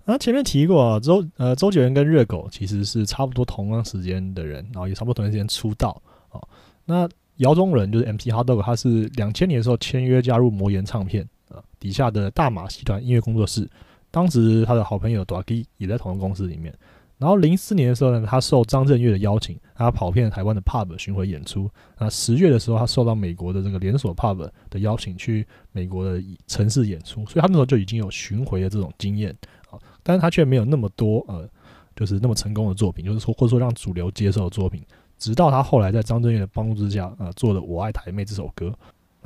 [0.04, 6.38] 那前面提过啊，周呃周杰伦跟热狗其实是差不多同样时间的人，然后也差不多同一时间出道啊，
[6.84, 7.08] 那。
[7.40, 13.68] 姚中仁就是 MC Hotdog，他是两千年的时候签约加入魔岩唱片啊底下的大马戏团音乐工作室。
[14.10, 16.74] 当时他的好朋友 d a g i 也在同一个公司里面。
[17.18, 21.70] 然后零四年的时候呢，他受张震岳的邀请，他跑遍台湾的 pub 巡回演出。
[21.98, 27.24] 那十月的时候，他受到美国的这个连锁 pub 的邀请，去美国的城市演出。
[27.24, 29.34] 所以他那时候就已经有巡回的这种经验
[29.70, 31.48] 啊，但是他却没有那么多呃，
[31.94, 34.84] 就是那么成功的作品，就是说或者说让主流接受的作品。
[35.18, 38.70] 直到他后来在张震岳的帮助之下，啊，做了《我爱台妹》这首歌。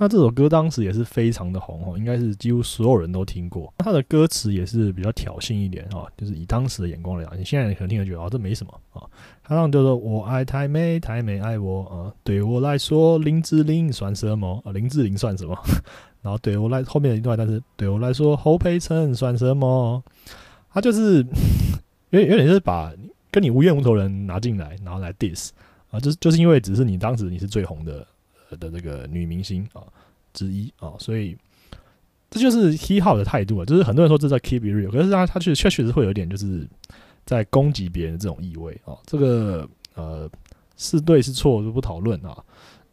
[0.00, 3.70] 那这首歌当时也是非常的红哦，应该是几乎所有人都听过。
[3.76, 9.04] 他的歌词也是比较挑衅一点哦，就是以当时的眼光来讲，你现在可能听了觉得哦，这没什么啊。
[9.44, 12.10] 他让就说我爱台妹，台妹爱我啊。
[12.24, 14.72] 对我来说，林志玲算什么啊？
[14.72, 15.54] 林志玲算什么？
[16.22, 20.02] 然后对我来后面的一段，但是对我来说，侯佩岑算什么？
[20.72, 21.22] 他就是
[22.08, 22.90] 有 有点就是把
[23.30, 25.50] 跟你无冤无头人拿进来，然后来 diss。
[25.90, 28.06] 啊，就是就是因为只是你当时你是最红的
[28.56, 29.82] 的这个女明星啊
[30.32, 31.36] 之一啊，所以
[32.30, 33.64] 这就是 He 号的态度啊。
[33.64, 36.66] 就是很多人说这叫 Keep it real，可是他他确确确实会有点就是
[37.24, 38.96] 在攻击别人的这种意味啊。
[39.06, 40.30] 这个呃
[40.76, 42.36] 是对是错就不讨论啊。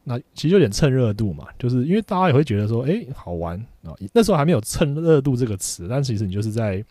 [0.03, 3.93] 那其实有点蹭热度嘛，就是因为大家也会觉得说，哎，好玩啊。
[4.13, 6.83] 那时候还没有蹭热度这个词，但其实你就是在。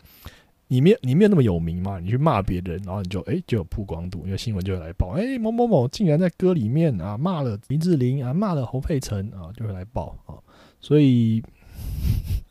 [0.67, 1.99] 你没有你没有那么有名嘛？
[1.99, 10.35] 你去骂别人，然后你就哎就有曝光度，因为新闻就会来报，哎某某某竟然在歌里面啊骂了林志玲啊骂了侯佩岑啊，就会来报啊，
[10.79, 11.41] 所以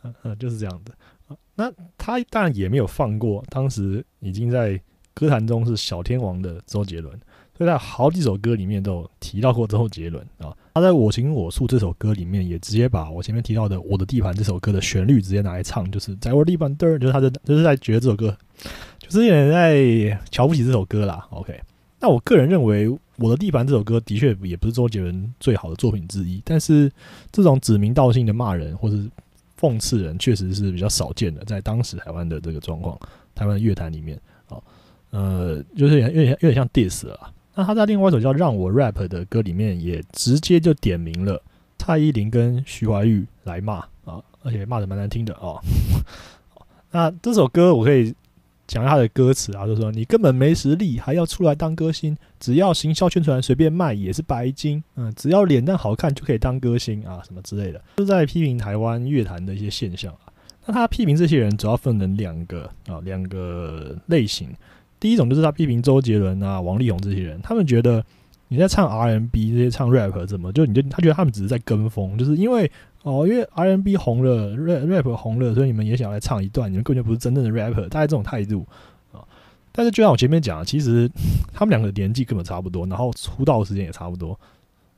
[0.03, 1.37] 嗯 就是这样的。
[1.55, 4.81] 那他当然也没有放过当时已经在
[5.15, 7.19] 歌坛中是小天王的周杰伦。
[7.57, 18.37] 所以在好几首歌里面都有提到过周杰伦啊，他在我行我素这首歌里面也直接把我前面提到的我的地盘这首歌的旋律直接拿来唱，就是在我的地盘嘚，就是他的就是在觉得这首歌
[18.99, 21.27] 就是有点在瞧不起这首歌啦。
[21.31, 21.59] OK，
[21.99, 26.93] 那我个人认为我的地盘这首歌的确也不是周杰伦最好的作品之一，但是
[27.33, 29.09] 这种指名道姓的骂人或是
[29.59, 33.01] 讽刺人确实是比较少见的，在当时台湾的这个状况，
[33.35, 34.61] 台湾乐坛里面啊，
[35.09, 37.33] 呃，就是有点有点像 diss 了。
[37.57, 41.43] 那他在另外一首叫《让我 rap》的歌里面，也直接就点名了
[41.79, 45.57] 蔡依林跟徐怀钰来骂啊，而且骂的蛮难听的啊。
[46.93, 48.15] 那这首歌我可以
[48.67, 60.29] 讲一下他的歌词啊，就说你根本没实力，还要出来当歌星，只要行销宣传随便卖也是白金，嗯，只要脸蛋好看就可以当歌星啊，什么之类的，就在批评台湾乐坛的一些现象啊。
[60.67, 64.51] 那他批评这些人主要分成两个啊，两个类型。
[64.99, 68.05] 第一种就是他批评周杰伦啊、王力宏这些人，他们觉得
[68.49, 72.71] 你在唱 R&B 这些唱 rap 怎么就你就他觉得他们只是在跟风，就是因为
[73.03, 78.67] 哦，因为 R&B 红了，rap 红了，所以你们也想来唱一段，你们根本就不是真正的 rapper，大概这种态度
[79.13, 79.21] 啊。
[79.71, 81.09] 但是就像我前面讲，其实
[81.53, 84.39] 他们两个年纪根本差不多，然后出道时间也差不多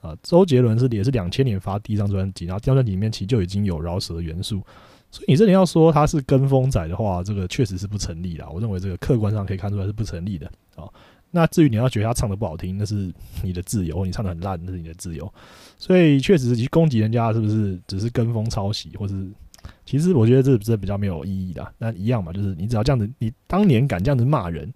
[0.00, 0.16] 啊。
[0.22, 4.62] 周杰伦是也是两千年发第一张专辑，然后第二张专辑里面其实就已经有饶舌元素。
[5.10, 8.48] 所以你这里要说他是跟风仔的话，这个确实是不成立的。
[8.50, 10.84] 我认为这个客观上可以看出来是不成立的啊。
[11.30, 15.30] 那至于你要觉得他唱的不好听，那是你的自由；你唱的很烂，那是你的自由。
[15.76, 19.28] 所以确实，去攻击人家是不是只是跟风抄袭，或是
[19.84, 21.74] 其实我觉得这这比较没有意义的。
[21.76, 24.72] 那一样嘛，就是你只要这样子，你当年敢这样子骂人，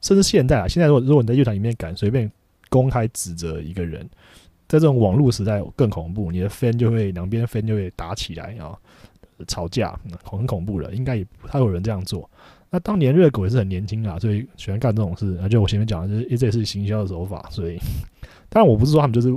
[0.00, 2.30] 甚至现在啊，现在如果如果你在乐团里面敢随便
[2.70, 4.08] 公开指责一个人，
[4.68, 8.74] 在这种网络时代更恐怖，你的 fan 就会两边 fan 就会打起来啊。
[9.46, 12.28] 吵架很恐怖了，应该也不太有人这样做。
[12.70, 15.36] 那当年热狗也是很年轻啊，所以喜欢干这种事。
[15.42, 17.44] 而且我前面讲的就是，这也是行销的手法。
[17.50, 17.76] 所以，
[18.48, 19.36] 当然我不是说他们就是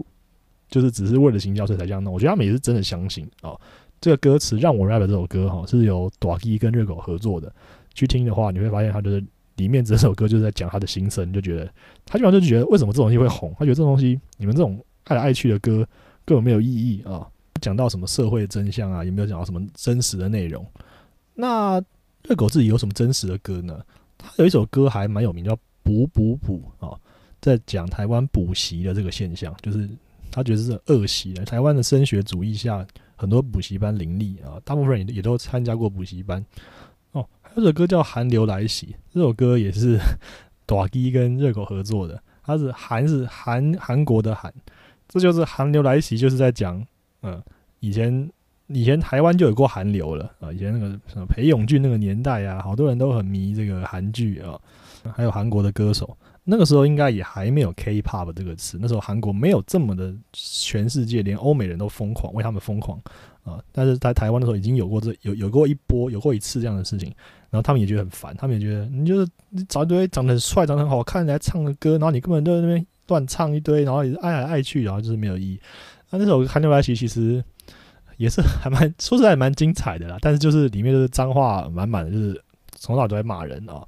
[0.70, 2.14] 就是只是为了行销所以才这样弄。
[2.14, 3.60] 我觉得他们也是真的相信啊。
[4.00, 7.52] 这个歌词让我 rap 这首歌哈，是由短 G 跟热狗合作的。
[7.96, 9.24] 去听的话，你会发现他就是
[9.56, 11.66] 里面这首歌就是在讲他的心声，就觉得
[12.06, 13.52] 他基本上就觉得为什么这种东西会红？
[13.58, 15.88] 他觉得这种东西你们这种爱来爱去的歌
[16.24, 17.28] 根本没有意义啊。
[17.64, 19.06] 讲到什么社会真相啊？
[19.06, 20.68] 有没有讲到什么真实的内容？
[21.34, 21.82] 那
[22.24, 23.82] 热狗自己有什么真实的歌呢？
[24.18, 27.00] 他有一首歌还蛮有名，叫《补补补》啊，
[27.40, 29.90] 在讲台湾补习的这个现象，就是
[30.30, 31.46] 他觉得是恶习的。
[31.46, 36.46] 台湾的升学主义下，很多补习班林立啊，大部分人也都参加过补习班。
[37.14, 39.98] 哦，还有首歌叫《寒流来袭》，这首歌也是
[40.68, 44.54] 短 G 跟热狗合作的，它是韩是韩韩国的韩。
[45.08, 46.84] 这就是寒流来袭，就是在讲，
[47.24, 47.42] 嗯，
[47.80, 48.30] 以前
[48.68, 54.60] 以前台湾就有过韩流了啊，以前那个什么裴勇俊那个年代啊，好多人都很迷这个韩剧啊，
[55.16, 63.00] 还有韩国的歌手，那个时候应该也还没有 K-pop 这个词，那时候韩国没有这么的全世界连欧美人都疯狂为他们疯狂
[63.44, 67.10] 啊，但是在台湾的时候已经有过这有有过一波有过一次这样的事情，
[67.50, 72.86] 然后他们也觉得很烦，他们也觉得你就是你找一堆长得很帅、长得很好看来唱的歌，然后你根本就在那边。
[73.10, 75.60] 乱唱一堆，然后也是爱来爱去，然后就是没有意义。
[76.14, 77.44] 那那首《寒流来袭》其实
[78.18, 82.40] 也是还蛮说实在蛮精彩的啦，但是就是里面就是脏话满满的，就是
[82.76, 83.84] 从早都在骂人啊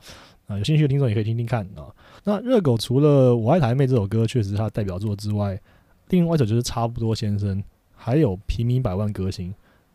[0.48, 0.58] 啊！
[0.58, 1.86] 有兴趣的听众也可以听听看啊。
[2.24, 5.60] 那热狗除了《我爱台妹》这首歌确实是他代表作之外，
[6.10, 7.60] 另外一首就是《差不多先生》，
[7.96, 9.52] 还有《平民百万歌星》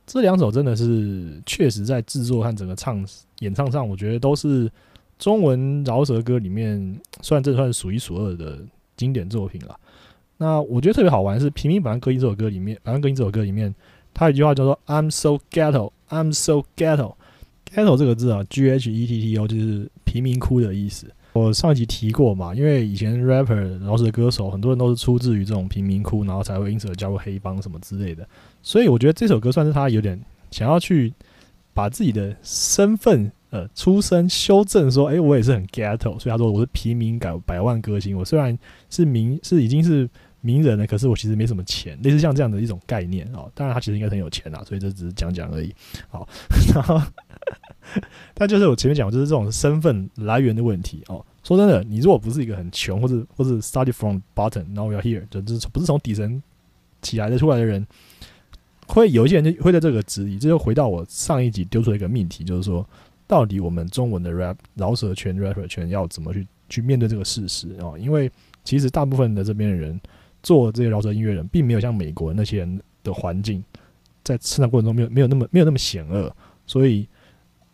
[0.06, 3.04] 这两首真的是确实在制作和整个唱
[3.40, 4.70] 演唱上，我觉得都是
[5.18, 8.58] 中文饶舌歌里面算这算数一数二的。
[8.96, 9.80] 经典作品了，
[10.40, 13.74] 那我觉得特别好玩是《平民百万歌音》这首歌里面，《百万歌音》这首歌里面，
[14.14, 17.12] 它有一句话叫做 "I'm so ghetto, I'm so ghetto."
[17.70, 21.06] ghetto 这个字啊，G H E T T O 就是贫民窟的意思。
[21.34, 28.26] 我上一集提过嘛，因为以前 rapper 然后是歌手，很多人都是出自于这种贫民窟，然后才会因此而加入黑帮什么之类的。
[28.62, 30.18] 所以我觉得这首歌算是他有点
[30.50, 31.12] 想要去
[31.74, 33.30] 把自己的身份。
[33.50, 38.16] 呃，出身修正说，哎，我也是很 ghetto，所以他说我是平民改百万歌星。
[38.16, 38.56] 我虽然
[38.88, 40.08] 是名是已经是
[40.40, 43.50] 名人呢，可是我其实没什么钱，类似像这样的一种概念哦。
[43.54, 45.74] 当然他其实应该很有钱啊，所以这只是讲讲而已。
[46.08, 46.28] 好，
[46.74, 47.00] 然后，
[48.34, 51.24] 但就是我前面讲，就是这种身份来源的问题哦。
[51.42, 56.42] 说真的，你如果不是一个很穷，或者或者 study from bottom，now you're here，就是不是从底层
[57.02, 57.86] 起来的出来的人，
[58.86, 60.38] 会有一些人就会在这个质疑。
[60.38, 62.86] 这就回到我上一集丢出一个命题，就是说。
[63.26, 67.94] 到底我们中文的 rap 饶舌圈 rapper 圈要怎么去去面对这个事实啊？
[67.96, 68.28] 因为
[68.64, 70.00] 其实大部分的这边的人
[70.42, 73.62] 做这些饶舌音乐人，并没有像美国那些人的环境，
[74.22, 76.34] 在生产过程中没有没有那么没有那么险恶，
[76.66, 77.08] 所以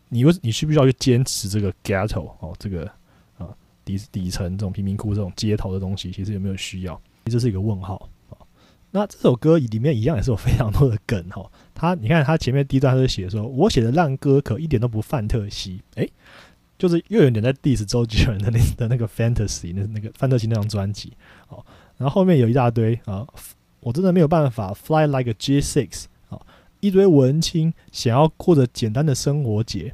[0.08, 2.84] 你为你需不需要去坚持这个 ghetto 哦，这个
[3.38, 3.48] 啊
[3.84, 7.00] 底底层这种贫民窟这种街头的东西，其实有没有需要？
[7.26, 8.08] 这是一个问号。
[8.92, 16.10] 那这首歌里面一样也是有非常多的梗哈，他你看他前面第一段他就写说，我写的烂歌可一点都不范特西，诶，
[16.78, 21.12] 就是又有点在 diss 周杰伦的那的那个 fantasy 那那个范特西那张专辑
[21.48, 21.62] 哦，
[21.96, 23.26] 然后后面有一大堆啊，
[23.80, 26.40] 我真的没有办法 fly like a G six 啊，
[26.80, 29.92] 一堆文青想要过着简单的生活节。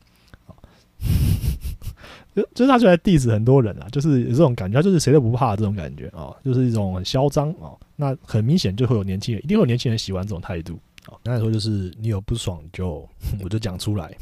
[2.35, 7.77] 就就是他就在 diss 很多人啊，就是有这种感觉，他就是谁都不怕这种感觉啊，就是一种很嚣张啊。
[7.95, 11.13] 那很明显就会有年轻人，一定会有年轻人喜欢这种态度啊。
[11.23, 13.07] 刚才说就是你有不爽就
[13.45, 14.17] 我就讲出来。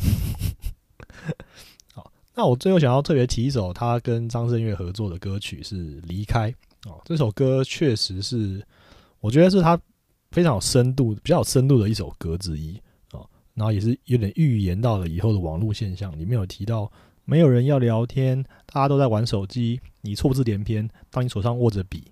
[1.94, 5.76] 好， 那我最后想要特别提一首他跟张震岳合作的歌曲是
[6.08, 6.50] 《离开》
[6.86, 8.64] 哦，这首歌确实是
[9.20, 9.80] 我觉得是他
[10.30, 12.80] 非常有深度、比较有深度的一首歌之一
[13.12, 13.24] 啊。
[13.54, 16.90] 然后也是有点预言到了以后的网络现象，里面有提到。
[17.26, 19.80] 没有人要聊天，大家都在玩手机。
[20.00, 22.02] 你错字连篇，当你手上握着笔，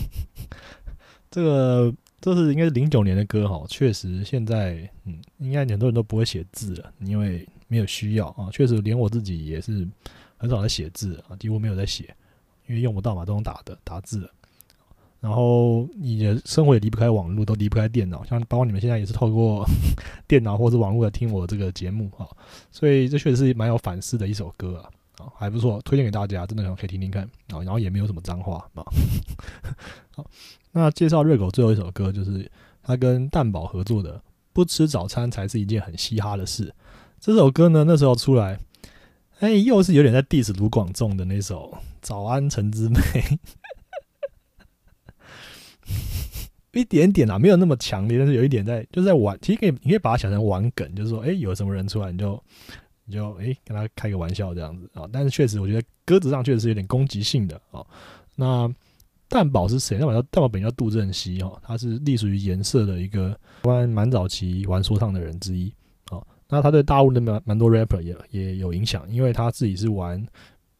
[1.30, 3.64] 这个这是应该是零九年的歌哈。
[3.70, 8.50] 确实，现在嗯，应该很多人都不会写字了，因为没有需要啊。
[8.52, 9.88] 确实，连我自己也是
[10.36, 12.14] 很少在写字啊，几乎没有在写，
[12.68, 14.30] 因为用不到嘛，都用打的打字。
[15.20, 19.66] 然后你的生活也离不开网络，都离不开电脑，像包括你们现在也是透过
[20.28, 22.24] 电脑或者网络来听我这个节目啊，
[22.70, 24.86] 所以这确实是蛮有反思的一首歌啊，
[25.18, 28.84] 啊还不错，推荐给大家，真的可以听听看啊，然后也没有什么脏话啊。
[30.14, 30.24] 好，
[30.70, 32.48] 那介绍热狗最后一首歌就是
[32.80, 34.18] 他跟蛋宝合作的
[34.52, 36.66] 《不吃早餐才是一件很嘻哈的事》
[37.18, 38.56] 这首歌呢，那时候出来，
[39.40, 41.70] 哎，又是有点在 diss 卢广仲的那首
[42.02, 42.98] 《早安陈之美》。
[46.72, 49.36] 一点点啊，没有那么强烈，但是有一点在，就是在玩。
[49.40, 52.40] 其实可以，你可以把它想成玩梗，就是说，哎，有什么人出来，你就
[53.04, 55.08] 你就哎跟他开个玩笑这样子啊。
[55.12, 57.84] 但是确实，我觉得歌词上确实是有点攻击性的啊。
[58.36, 58.72] 那
[59.28, 59.98] 蛋宝是谁？
[59.98, 65.72] 蛋宝叫蛋宝本叫杜振熙哦，他是隶属于颜色的一个玩蛮早期玩说唱的人之一。
[66.48, 70.26] 那他对大陆的蛮蛮多 rapper 也也有影响，因为他自己是玩，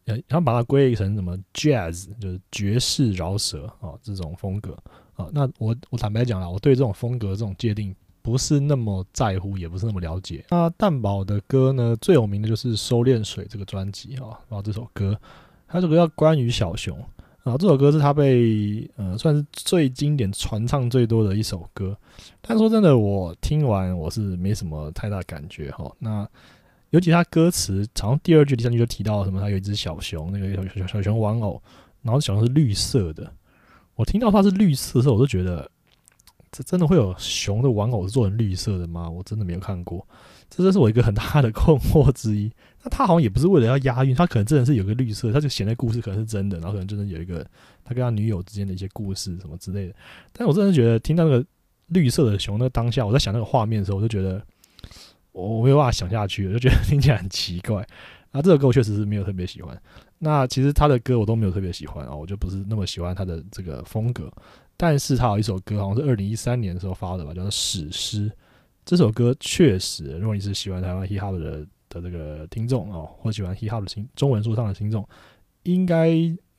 [0.05, 4.75] 呃他把它归类成什么 jazz，就是爵士饶舌啊这种风格。
[5.15, 10.45] 啊，那我我坦白讲了，我对这种风格这种界定不是那么在乎，也不是那么了解。
[10.49, 15.19] 那蛋宝的歌呢，最有名的就是《收敛水》这个专辑啊，然后这首歌，
[15.67, 16.97] 它这个叫关于小熊
[17.43, 21.97] 啊，这首歌是他被呃算是最经典传唱最多的一首歌。
[22.41, 25.89] 但说真的，我听完我是没什么太大感觉哈。
[25.99, 26.27] 那
[26.89, 31.61] 尤其他歌词，好像第二句、第三句就提到什么，他有一只小熊，那个小小小熊玩偶，
[32.01, 33.31] 然后小熊是绿色的。
[33.95, 35.69] 我听到它是绿色的时候，我就觉得
[36.51, 39.09] 这真的会有熊的玩偶是做成绿色的吗？
[39.09, 40.05] 我真的没有看过，
[40.49, 42.51] 这就是我一个很大的困惑之一。
[42.83, 47.45] 那他好像也不是为了要押韵，他可能真的是有个绿色，他就写那故事可能是真的，然后可能真的有一个
[47.83, 49.93] 他跟他女友之间的一些故事什么之类的。
[50.33, 51.45] 但我真的觉得听到那个
[51.87, 54.41] 绿色的熊，那个当下我在想那个画面的时候，我就觉得
[55.33, 57.85] 我我没有办法想下去，我就觉得听起来很奇怪。
[58.31, 59.79] 啊，这首歌我确实是没有特别喜欢。
[60.19, 64.31] 那其实他的歌我都没有特别喜欢啊，我就不是那么喜欢他的这个风格。
[64.77, 68.29] 但是他有一首歌，好像是二零一三年的时候发的吧，叫做《史诗》。
[68.89, 75.07] 这首歌确实，如果你是喜欢台湾 hip hop 的的这个听众哦，或喜欢 hip hop 的听中文说唱的听众，
[75.61, 76.09] 应该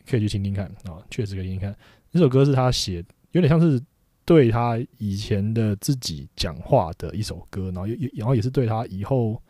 [0.08, 1.76] 可以去听听看啊，确实可以听听看。
[2.12, 3.82] 这首歌是他写，有点像是
[4.24, 9.42] 对他以前的自己讲话的一首歌，然后也然后也是对他以后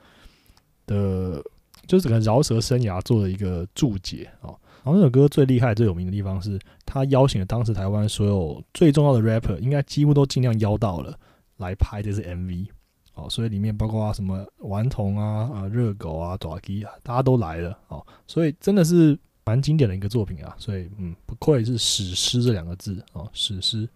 [0.86, 1.44] 的。
[1.86, 4.54] 就是整个饶舌生涯做了一个注解啊，
[4.84, 6.56] 然后这首歌最厉害、最有名的地方是，
[6.86, 11.18] 他邀请了当时台湾所有最重要的 rapper，应该几乎都尽量邀到了
[11.60, 12.66] 来拍这支 MV，
[13.14, 23.88] 哦，所以里面包括什么顽童啊、啊热狗啊、爪基啊，大家都来了哦，所以真的是蛮经典的一个作品啊，所以嗯，不愧是史诗这两个字哦，史诗。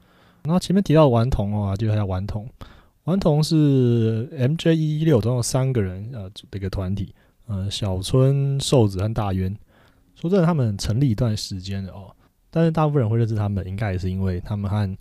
[0.44, 2.48] 然后前面提到顽童啊，就叫顽童，
[3.04, 7.14] 顽童是 MJ 一一六总有三个人呃组的一个团体。
[7.46, 9.54] 呃，小春、瘦子和大渊，
[10.14, 12.10] 说真的，他们成立一段时间了哦。
[12.50, 14.96] 但是大部分人会认识他们，应该也是因为他们和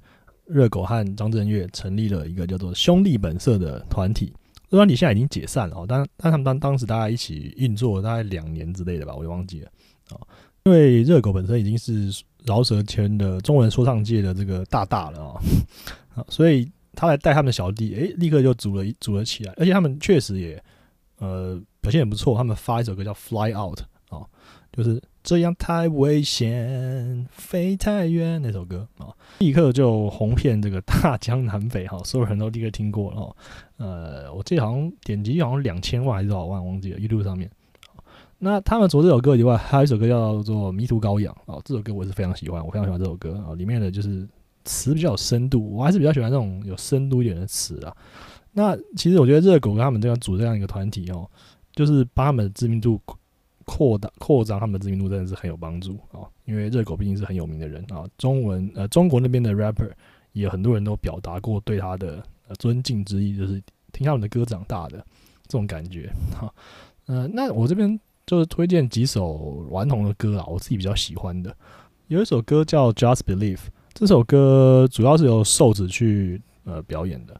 [0.45, 4.33] 热狗和张震岳成立了一个叫做“兄弟本色”的团体。
[4.69, 9.71] 这团体现在已经解散了哦，但但他们当当时大家一起运作大概两年之类的吧，我也忘记了
[10.09, 10.17] 啊。
[10.63, 12.09] 因为热狗本身已经是
[12.45, 15.35] 饶舌圈的中文说唱界的这个大大了
[16.15, 20.63] 啊， 所以他来带他们小弟，诶，立刻就组了组了起来，而且他们确实也
[21.17, 21.61] 呃。
[21.83, 23.81] 表现也不错，他们发一首歌叫《Fly Out》
[24.17, 24.25] 啊，
[24.71, 29.07] 就是这样太危险，飞太远那首歌啊，
[29.39, 33.35] 立刻就红遍这个大江南北哈，所有人都立刻听过了哦。
[33.77, 36.99] 呃，我记得好像点击好像两千万还是多少万，忘记了。
[36.99, 37.49] YouTube 上面，
[38.37, 44.27] 那他们除了这首歌以外，还有一首歌叫做《迷途羔羊》啊，这首歌我是非常喜欢，我非常喜欢这首歌啊，里面的就是
[44.65, 47.95] 词比较有深度，我还是比较喜欢这种有深度一点的词啊。
[48.51, 51.29] 那其实我觉得热狗跟他们这样组这样一个团体哦。
[51.75, 53.01] 就是把他们的知名度
[53.65, 56.23] 扩大、扩张，他们的知名度真的是很有帮助啊！
[56.45, 59.89] 因为热狗毕竟是很有名的人啊，中文呃中国那边的 rapper
[60.31, 63.61] 也很多人都表达过对他的呃尊敬之意，就是
[63.91, 64.97] 听他们的歌长大的
[65.47, 66.53] 这种感觉哈。
[67.05, 71.55] 呃，那我这边就是推荐几首顽童的歌啊，我自己比较喜欢的，
[72.07, 73.57] 有一首歌叫《Just Believe》，
[73.93, 77.39] 这首歌主要是由瘦子去呃表演的。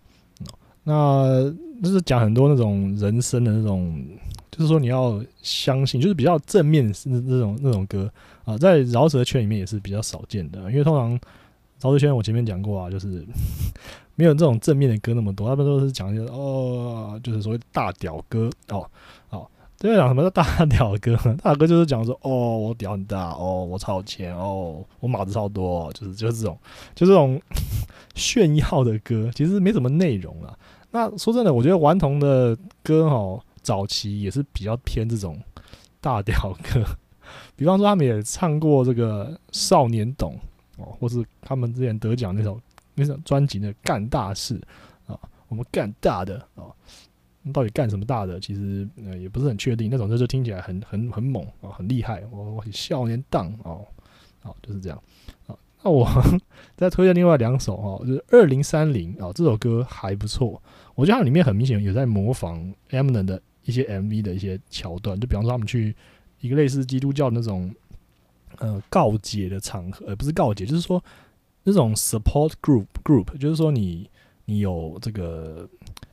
[0.85, 1.49] 那
[1.81, 4.05] 就是讲很多那种人生的那种，
[4.53, 8.09] 就是说你要相信，就是比较正面是那种那种歌
[8.45, 11.19] 啊，在饶舌圈里面也是比较少见的，因为通常
[11.81, 13.25] 饶舌圈我前面讲过啊，就是
[14.15, 18.87] 没有这种正面的歌那么多，他们都是讲一些哦，就是所谓大屌歌哦，
[19.31, 21.17] 哦，这边讲什么叫大屌歌？
[21.41, 26.57] 大哥就是讲说哦，我屌很大哦，我超有钱哦，我马子超多，就是就是这种
[26.93, 27.41] 就这种
[28.13, 30.55] 炫耀的歌，其实没什么内容啊。
[30.91, 35.41] 那说真的，我觉得顽童的歌哈，早期也是比较偏这种
[35.99, 36.85] 大调歌，
[37.55, 40.37] 比方说他们也唱过这个《少年懂》
[40.83, 42.59] 哦，或是他们之前得奖那首
[42.93, 44.61] 那首专辑的《干大事》
[45.13, 46.69] 啊，我们干大的啊，
[47.53, 48.39] 到底干什么大的？
[48.39, 52.23] 其实呃也不是很确定，那种歌就听起来很很很猛啊，很厉害。
[52.31, 53.85] 我我少年档哦，
[54.41, 55.01] 好就是这样
[55.47, 55.55] 啊。
[55.81, 56.07] 那我
[56.77, 60.61] 再推荐另外两首哈，就是《二零三零》啊，这首歌还不错。
[60.95, 65.95] 我觉得它里面很明显有在模仿 Eminem 的一些 MV 的一些桥段，就比方说他们去
[66.41, 67.73] 一个类似基督教那种
[68.57, 71.03] 呃告解的场合，呃不是告解，就是说
[71.63, 74.09] 那种 support group group，就是说你
[74.45, 75.67] 你有这个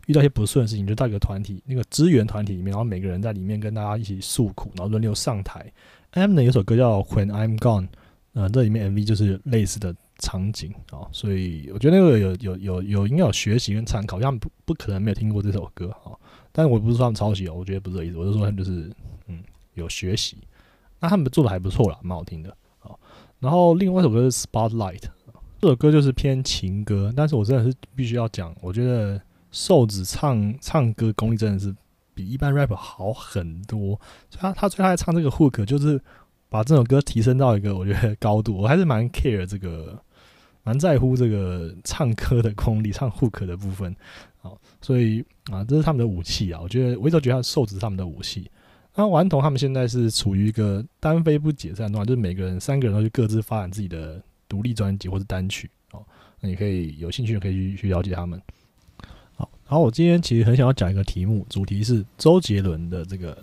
[0.07, 5.73] 遇到一些不顺的事情，就到一个团体那个支援团体里面，然后每个人在里面跟大家一起诉苦，然后轮流上台。
[6.13, 7.89] M 呢有首歌叫 When I'm Gone，
[8.33, 9.95] 呃，这里面 MV 就是类似的。
[10.23, 16.13] 场景啊，所以我觉得那个有有有有应该有学习跟参考，他们不不可能没有听过这首歌啊。
[16.53, 18.91] 但是我不是说他们抄袭哦，我觉得不是这意思，我是说他们就是
[19.27, 19.43] 嗯
[19.75, 20.37] 有学习，
[20.99, 22.91] 那他们做的还不错啦，蛮好听的啊。
[23.39, 24.99] 然后另外一首歌是《Spotlight》，
[25.61, 29.21] 这首歌就是偏情歌，但是我真的是必须要讲，我觉得
[29.51, 31.75] 瘦子唱唱歌功力真的是
[32.15, 33.99] 比一般 rapper 好很多。
[34.29, 36.01] 所以他他最爱唱这个 hook，就是
[36.49, 40.03] 把这首歌提升到一个我觉得高度，我还是蛮 care 这个。
[40.63, 43.95] 蛮在乎这个唱歌的功力，唱 hook 的部分，
[44.41, 46.61] 好，所以啊，这是他们的武器啊。
[46.61, 48.51] 我觉得我一直觉得瘦子是他们的武器。
[48.95, 56.05] 那顽童他们现在是处于一个单飞不解散的状态，就是每个人三个人都去各自发展自己的独立专辑或者单曲哦，
[56.41, 58.41] 那你可以有兴趣可以去去了解他们。
[59.37, 63.43] 好，然后我今天其实很想要讲一个题目，主题是周杰伦的这个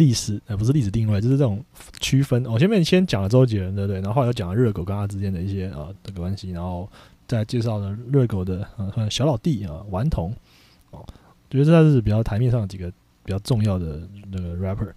[0.00, 1.62] 历史，呃，不是历史定位，就是这种
[2.00, 2.46] 区分。
[2.46, 4.00] 我前面先讲了周杰伦，对不对？
[4.00, 6.90] 然后后来又讲了热狗跟他之间的一些啊的关系，然后
[7.28, 10.34] 再介绍了热狗的呃小老弟啊顽童
[10.90, 11.04] 哦，
[11.50, 12.90] 觉得这是比较台面上几个
[13.22, 14.00] 比较重要的
[14.32, 14.90] 那个 rapper。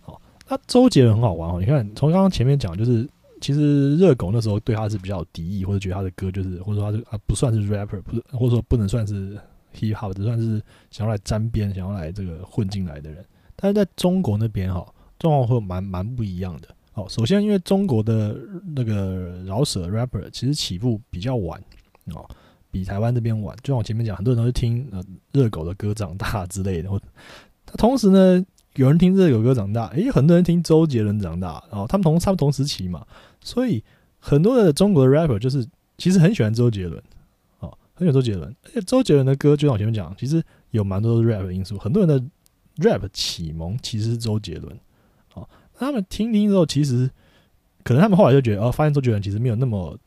[0.00, 3.08] 好，那周杰伦很好玩哦，你看从刚刚前面讲，就是
[3.40, 9.38] 其实热狗那时候对他是比较敌意，或者觉得他的歌就是或者说他是啊不算是 rapper，不是或者说不能算是
[9.74, 13.24] hip hop，只算是想要来沾边、想要来这个混进来的人。
[13.62, 14.82] 但是在中国那边哈，
[15.18, 16.68] 状况会蛮蛮不一样的。
[16.94, 18.34] 哦，首先因为中国的
[18.74, 21.62] 那个饶舌 rapper 其实起步比较晚
[22.14, 22.26] 哦，
[22.70, 23.54] 比台湾这边晚。
[23.62, 26.88] 就像我前面讲，很多人都是听呃热狗的歌长大之类的。
[27.66, 28.42] 他同时呢，
[28.76, 33.06] 有人听热狗歌长大，诶，很多人听周杰伦长大，然后他们同他们同时期嘛，
[33.44, 33.84] 所以
[34.18, 35.66] 很多的中国的 rapper 就是
[35.98, 37.00] 其实很喜欢周杰伦，
[37.58, 38.56] 哦，很喜欢周杰伦。
[38.64, 42.24] 而且周杰伦的歌，就像我前面讲，其实有蛮多的 rap 因素，很多人的。
[42.80, 44.78] Rap 启蒙其实是周杰伦，
[45.34, 47.10] 哦，他们听听之后，其实
[47.84, 49.98] 可能他们后来就觉得，哦，发现周杰伦其实没有那么，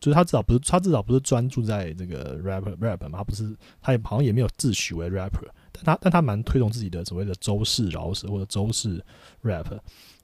[0.00, 9.04] 就是他至少不是，他至少不是专注在这个 rap rap 嘛，他不是，他也好像也没有自诩为 rapper，但他但他蛮推动自己的所谓的周氏饶舌或者周氏
[9.42, 9.66] rap，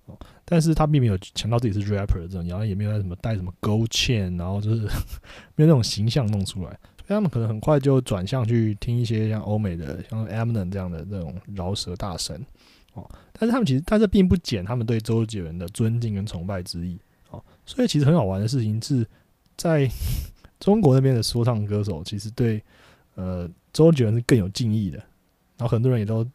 [0.07, 4.83] 哦，但是他并没有强调自己是 rapper 这种，然后也没有什么带什么勾芡，然后就是
[5.57, 6.79] 没有那种形象弄出来。
[7.07, 12.45] 他们可能很快就转向去听一些像欧美的，像 Eminem 这样的这种饶舌大神
[12.95, 16.99] 哦，但是他们其实，但这并不减他们对周杰伦的尊敬跟崇拜之意
[17.31, 17.45] 哦。
[17.67, 19.07] 所以其实很好玩的事情是，
[19.57, 19.91] 在
[20.59, 22.63] 中国那边的说唱歌手，其实对
[23.15, 24.99] 呃周杰伦是更有敬意的，
[25.59, 26.27] 然后很多人也都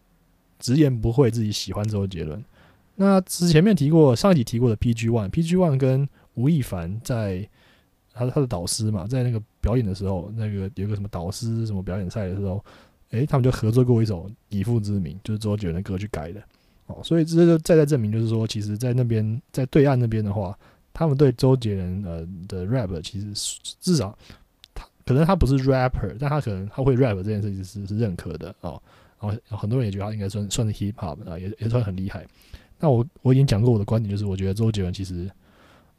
[0.59, 2.43] 直言不讳自己喜欢周杰伦。
[2.95, 7.49] 那之前面提过，上一集提过的 PG One，PG One 跟吴亦凡在。
[8.11, 12.63] 他他的导师嘛，在那个表演的时候，那个有个什么导师什么表演赛的时候，
[13.11, 16.41] 诶，他们就合作过一首《以父之名》，就是周杰伦的歌去改的
[16.87, 16.99] 哦。
[17.03, 20.57] 所以这就再再证明，就是说，其实，在那边在对岸那边的话，
[20.93, 23.27] 他们对周杰伦呃的 rap 其实
[23.81, 24.17] 至少
[24.73, 28.81] 他可能他不是 rapper，但他可能他会 rap 这件事情是是认可的哦。
[29.19, 32.25] 然后很多人也觉得他应该算算是 hip hop 啊，也也算很厉害。
[32.79, 35.29] 那我我已经讲过我的观点，就是我觉得周杰伦其实。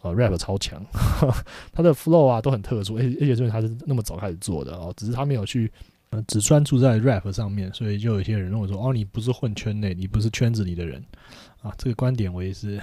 [0.03, 0.83] 呃，rap 超强，
[1.73, 5.71] 他的 flow 啊都很特殊，而且而且因为他是那么早开始做的哦，只是他没有去
[6.09, 11.05] 呃只专注在 rap 上面，所以就有些人认为说，哦，你不是混圈内，你不是圈子里的人
[11.61, 12.81] 啊，这个观点我也是。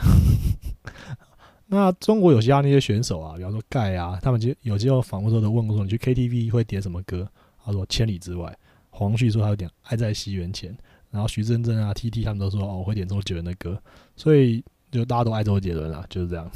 [1.65, 7.28] 那中国有些那些选手啊，比方说盖啊，他们就有机会访问时候都问过说，你去 KTV 会点什么歌？
[7.65, 8.55] 他说千里之外。
[8.91, 10.78] 黄旭说他有点爱在西元前，
[11.09, 13.82] 然后徐真真啊，T T 他们都说哦，我会点周杰伦的歌，
[14.15, 14.63] 所以。
[14.97, 16.49] 就大家都爱周杰伦啊，就是这样。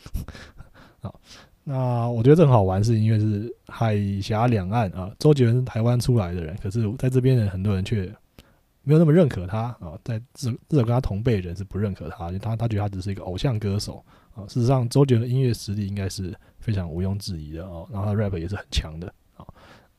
[1.00, 1.18] 好，
[1.64, 8.04] 那我觉得这很好玩，是因为是海峡两岸啊，周杰伦是台湾出来的人，可是在这边的很多人却
[8.82, 14.04] 没有那么认可他啊，在至至少跟他同辈人是不认可他，他他觉得他只是一个偶像歌手
[14.34, 14.44] 啊。
[14.46, 19.46] 事实上，周杰伦音乐实力应该是非常毋庸置疑的哦，然后他 rap 也是很强的啊。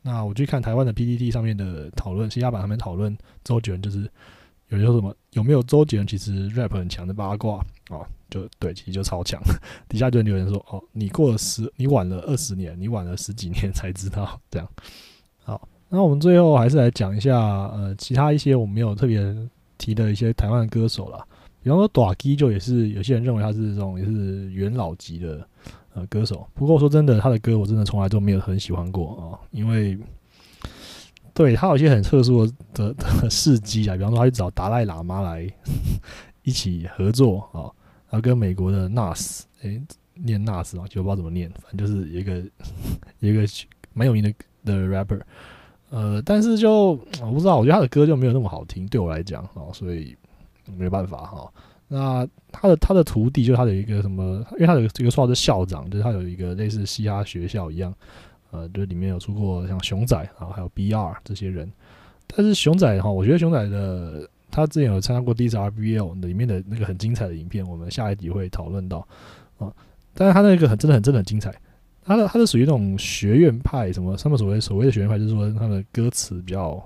[0.04, 4.08] 那我去看台湾的 PPT 上面的讨论，新加坡他们讨论周杰伦就是。
[4.70, 9.40] 有人说什么有没有周杰伦其实 rap 很强的八卦哦，就对，其实就超强。
[9.88, 14.68] 底下就留言说哦，你过了十，你晚了二十年，你晚了十几年才知道 这样。
[15.44, 19.36] 好，那我们最后还是来讲一下呃，其他一些我没有特别
[19.78, 21.24] 提的一些台湾歌手啦。
[21.62, 25.48] 比方说短基就也是有些人认为他是这种也是元老级的
[25.94, 26.48] 呃歌手。
[26.56, 29.96] 不过说真的，他的歌我真的从来都没有很喜欢过啊，因为。
[31.36, 35.48] 对他有一些很特殊的 的事迹啊，比方说他去找达赖喇嘛来
[36.44, 37.70] 一起合作啊，
[38.10, 39.82] 然后跟美国的 Nas，诶，
[40.14, 42.42] 念 Nas 啊，就不知道怎么念，反正就是一个
[43.20, 43.46] 一个
[43.94, 44.34] 蛮有名的
[44.64, 45.20] 的 rapper，
[45.90, 50.16] 呃，但是就我不知道，我觉得他的歌就没有那么好听，对我来讲啊，所以
[50.78, 51.52] 没办法哈。
[51.88, 57.94] 那他的他的徒弟就是他的一个什么，因为他的这个说的校长，就是他有一个类似嘻哈学校一样。
[58.56, 61.70] 呃，就里面有出过像熊仔，然后还有 B.R 这些人，
[62.28, 69.06] 但是熊仔哈，我觉得熊仔的他之前有参加过 D S R B L 里面的那个很精彩的影片，我们下一集会讨论到
[69.58, 69.70] 啊。
[70.14, 71.54] 但是他那个很真的很真的很精彩，
[72.02, 76.82] 他的他是属于那种学院派，什么他们所谓所谓的学院派，就是说他的歌词比较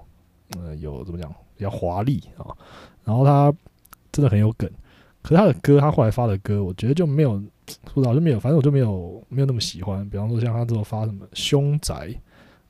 [0.57, 2.49] 呃有怎么讲比较华丽啊，
[3.03, 3.53] 然后他
[4.11, 4.67] 真的很有梗，
[5.21, 7.41] 可是他的歌他后来发的歌，我觉得就没有。
[7.93, 10.03] 说老就没有，反正我就没有没有那么喜欢。
[10.09, 11.93] 比方说像他这种发什么凶仔，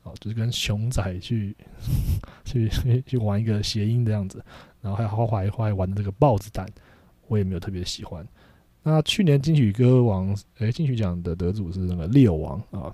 [0.04, 1.56] 哦，就是跟熊仔去
[2.44, 2.70] 去
[3.06, 4.44] 去玩一个谐音的样子，
[4.82, 6.68] 然后还有后来后来玩的这个豹子蛋，
[7.30, 8.28] 我也没有特别喜欢。
[8.84, 12.94] 那去年金曲歌王，诶，金曲奖的得主是那个猎王啊，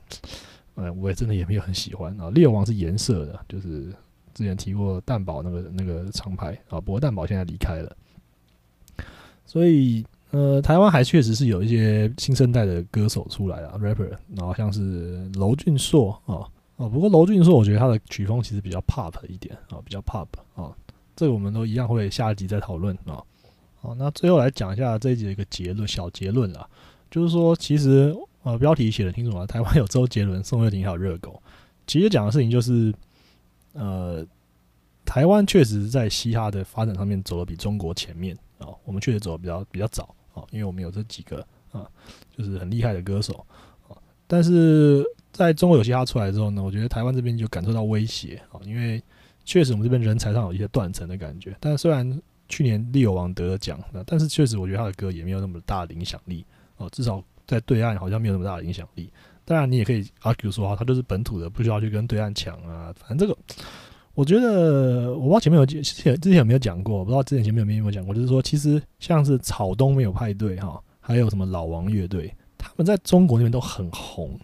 [0.75, 2.29] 呃， 我也真的也没有很喜欢啊。
[2.29, 3.91] 猎王是颜色的，就是
[4.35, 7.97] 之前提过蛋堡那个那个厂牌啊，不过蛋堡现在离开了，
[9.45, 16.43] 所以呃，台湾还确实是有一些新生代的歌手出来啊，rapper，然后像是娄俊硕啊。
[16.77, 20.75] 哦，不过娄俊硕，我觉得他的曲风其实比较 pop 一点啊，比较 pop 啊，
[21.15, 23.23] 这个我们都一样会下一集再讨论啊。
[23.79, 26.67] 好，那最后来讲一下这一集的一个结论，小结论啦，
[27.09, 31.41] 就是说，其实呃标题写的清楚啊，台湾有周杰伦、宋岳庭还有热狗，
[31.87, 32.93] 其实讲的事情就是，
[33.71, 34.25] 呃，
[35.05, 41.89] 台湾确实在嘻哈的发展上面走的比中国前面啊，我们确实走的比较比较早啊，因为我们有这几个啊，
[42.37, 43.45] 就是很厉害的歌手
[43.87, 43.95] 啊，
[44.27, 45.05] 但是。
[45.35, 49.03] 在中国有嘻哈出来之后呢，我觉得台湾这边就感受到威胁啊，因为
[49.43, 51.53] 确实我们这边人才上有一些断层的感觉。
[51.59, 56.45] 但虽然去年利友王得了奖，那但是确实我觉得他的歌也没有那么大的影响力
[56.77, 59.11] 哦，至少在对岸好像没有那么大的影响力。
[59.43, 62.95] 当然你也可以 argue 说啊，他就是本土的，不需要去跟对岸抢啊。
[62.97, 63.37] 反正这个
[64.15, 74.39] 我觉得我不知道前面有之前之前有没有讲过，不知道之前前面有没有讲过，就是说其实像是草东没有派对哈，还有什么老王乐队，他们在中国那边都很红。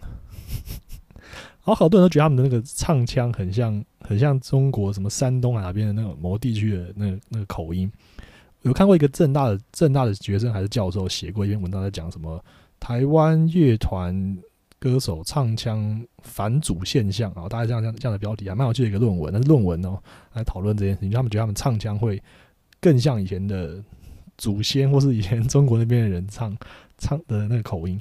[1.64, 7.90] 然后好多人都觉得他们的那个唱腔很像，很像中国什么山东啊哪边的那个某地区的那那个口音。
[8.62, 12.44] 有看过一个正大的正大的学生还是教授写过一篇文章，在讲什么
[12.78, 14.36] 台湾乐团
[14.82, 19.96] 歌手唱腔反祖现象啊，大概这样这样这样的标题还蛮有趣的一个论文，那是论文哦，
[20.32, 21.10] 来讨论这件事情。
[21.12, 22.20] 他们觉得他们唱腔会
[22.80, 23.80] 更像以前的
[24.36, 26.56] 祖先，或是以前中国那边的人唱
[26.98, 28.00] 唱的那个口音。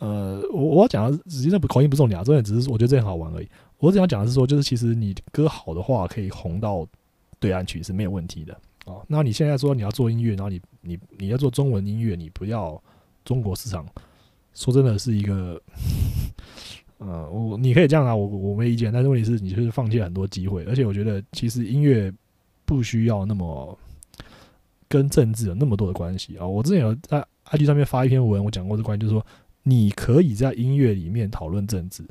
[0.00, 3.48] 呃，我我要讲的，实际上口音不重要，重点只是我觉得这很好玩而已。
[3.78, 6.86] 我只想讲的是说，就是其实你歌好的话，可以红到
[7.40, 9.02] 对岸去是没有问题的哦。
[9.08, 12.78] 那你现在说你要做音乐，然后你你你要做中文音乐，你不要
[13.24, 13.86] 中国市场，
[14.54, 15.60] 说真的是一个，
[16.98, 18.92] 呃，我你可以这样啊，我我没意见。
[18.92, 20.64] 但是问题是，你就是放弃了很多机会。
[20.64, 22.12] 而且我觉得，其实音乐
[22.64, 23.78] 不需要那么
[24.88, 26.46] 跟政治有那么多的关系啊。
[26.46, 29.24] 我之前有在 IG 上面发一篇文，我讲过这关系，就是说。
[29.66, 32.06] 你可以在音乐里面讨论政治，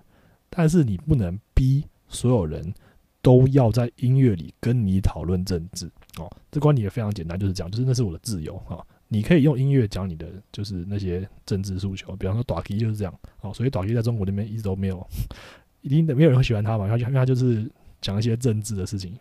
[0.49, 2.73] 但是你不能逼所有人
[3.21, 5.85] 都要在音乐里跟你讨论政治
[6.17, 6.27] 哦。
[6.49, 8.81] 这观点也非常简单，就是讲，就是那是我的自由啊。
[9.13, 12.15] 你可以用音乐讲你的，就是那些政治诉求。
[12.15, 13.53] 比方说，短 K 就是这样哦。
[13.53, 15.07] 所以短 K 在中国那边一直都没有，
[15.81, 16.85] 一定没有人会喜欢他嘛。
[16.85, 17.69] 因为他就是
[18.01, 19.15] 讲一些政治的事情，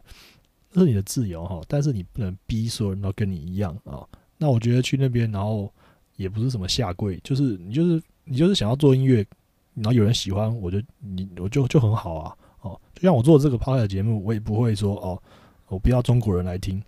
[0.72, 1.60] 这是你的自由哈。
[1.68, 4.02] 但是你不能逼所有人都跟你一样啊。
[4.38, 5.72] 那我觉得去那边，然后
[6.16, 8.02] 也不是什么下跪，就是你就是。
[8.24, 9.26] 你就是想要做音乐，
[9.74, 15.20] 然后有人喜欢，我就你我就就很好啊，哦，就像我做这个 p o d 节目，我也不会说哦，
[15.66, 16.80] 我不要中国人来听，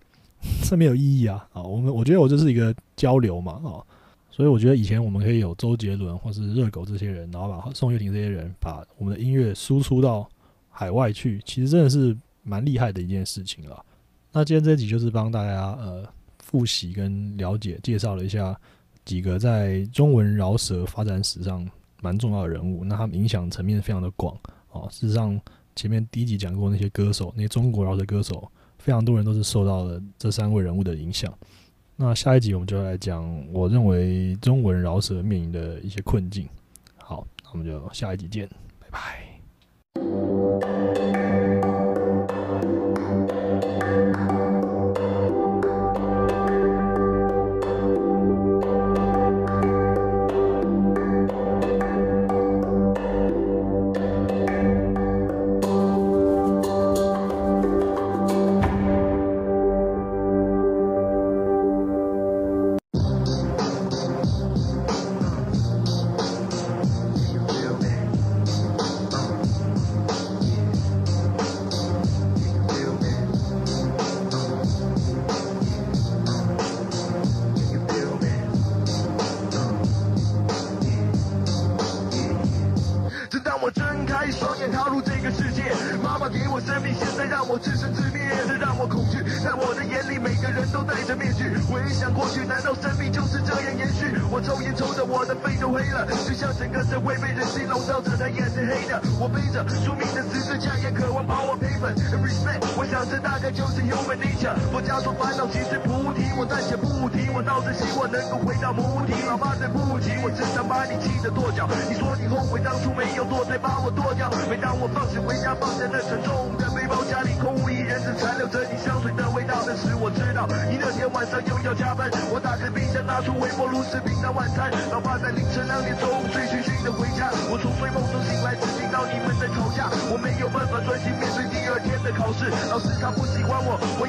[0.63, 3.81] 这没有意义啊，啊，我们我觉得我这是一个交流嘛，啊，
[4.31, 10.27] 所以我觉得以前我们可以有周杰伦或是热狗这些人，然后把宋岳庭这些人把我们的音乐输出到
[10.69, 13.85] 海外去，其实真的是蛮厉害的一件事情了。
[14.31, 16.03] 那今天这集就是帮大家呃
[16.39, 18.57] 复习跟了解，介绍了一下。
[19.05, 21.63] 几个在中文饶舌发展史上
[22.01, 24.35] 蛮重要的人物，那他们影响层面非常的广
[24.71, 24.87] 哦。
[24.89, 25.39] 事实上，
[25.75, 28.51] 前面第一集讲过那些歌手，那些中国饶舌歌手，
[28.85, 31.33] 非常多人都是受到了这三位人物的影响。
[31.95, 36.47] 那下一集我们就来讲，我认为中文饶舌面临的一些困境。
[36.97, 38.47] 好，那我们就下一集见，
[38.79, 39.24] 拜拜。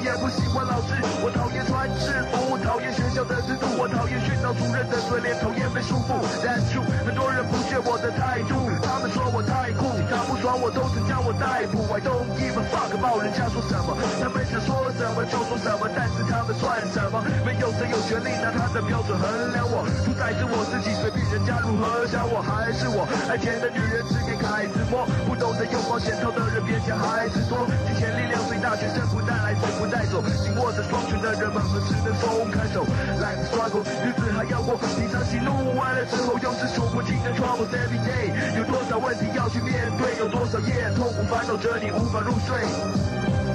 [0.07, 6.14] 也不喜欢老师，我讨厌穿制服，讨厌学校的制度，我讨厌训导主任的嘴脸，讨厌被束缚。
[6.38, 11.82] That's true，很多人不屑我的态度，他们说我太酷，他不爽我都曾将我逮捕。
[11.90, 17.18] I don't give a fuck about 人家说什么，他们想说什么就说什么，但是他们算什么？
[17.42, 19.26] 没有谁有权利拿他的标准衡
[19.59, 23.05] 量我，主宰是我自己，随便人家如何想我还是我。
[23.28, 27.68] 爱钱的女人只给凯子摸，不懂得用保险套的人别嫌孩子多。
[27.84, 30.24] 金钱力量最大，全身不带来，死不带走。
[30.41, 32.89] 紧握着双拳的人们何时能松开手
[33.20, 38.32] ？Life struggle，日子还要过，平常喜怒完了之后又是数不清的 troubles every day。
[38.57, 40.16] 有多少问题要去面对？
[40.16, 42.64] 有多少夜痛苦烦恼着你无法入睡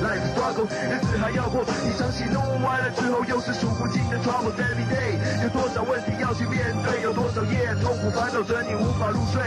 [0.01, 5.43] ？Life struggle，日子还要过，一场喜怒完了之后又是数不尽的 troubles every day。
[5.43, 7.01] 有多少问题要去面对？
[7.03, 9.41] 有多少夜痛苦烦恼着你无法入睡？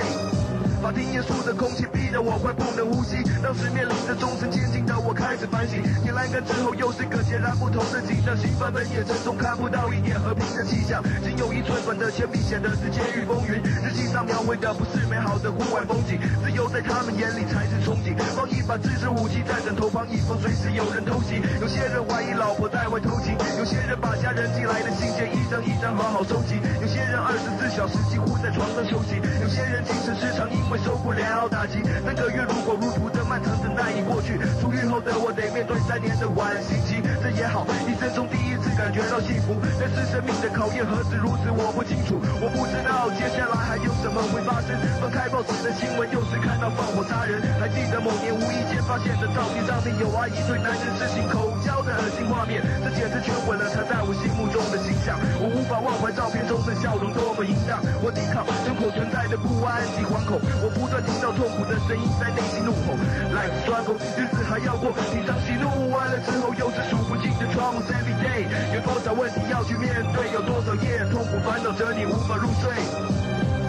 [0.84, 5.80] 法庭严肃的空气逼得我快不能呼吸，当时面临着终身监禁的我开始反省。
[6.04, 18.12] 铁栏杆之后又是个截然不同的景象，刑犯们眼神中看不到一点和平的气象，仅有一寸短的铅笔写的是监狱风云，日记上描绘的不是美好的户外风景，自由在他们眼里才是憧憬。
[18.36, 21.40] 放一把自制武器在枕头旁，以防随时有人偷袭。
[21.64, 31.82] 有些人怀疑老婆在外偷情，有些人把家人寄来的信件一张一张好好收集，有些人二十四小时几乎在床上休息，有些人精神失常因为受不了打击。
[32.04, 39.54] 三个月如火如荼的漫长等待已过去，出狱后的我得面对三年的缓刑期，这也好，一生中第一次感觉到幸福。
[39.78, 41.83] 但是生命的考验何止如此，我会
[42.20, 44.76] 我不知道接下来还有什么会发生。
[45.00, 47.40] 翻开报纸的新闻，又是看到放火杀人。
[47.58, 55.18] 还记得某年无意间发现的照片上面有阿姨对男人施行口交的恶心画面，这简直摧毁了她在我心目中的形象。
[55.40, 62.94] 我无法忘怀照片中的笑容多么淫荡，我抵抗生活存在的不安及惶恐，我不断听到痛苦的声音在内心怒吼。
[63.32, 68.46] Life struggle，日子还要过，平常喜怒完了之后又是数不尽的抓梦 every day。
[68.74, 70.30] 有多少问题要去面对？
[70.34, 73.43] 有多少夜痛苦烦恼着你无法入睡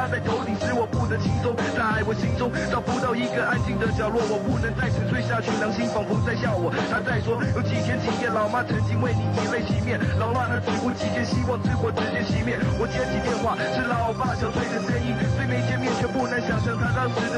[0.00, 1.52] 压在头顶，使我不得轻松。
[1.76, 6.72] 在我心中找不到一个安静的角落，我不能再沉睡下去，良心仿佛在笑我。
[6.88, 12.56] 他在说，有几天几夜，老妈曾经为你以泪洗面，老爸他只顾几天，希望之火直接熄灭。
[12.80, 17.36] 我接起电话，是老爸憔悴的声音，虽没见面，却不能想象他当时的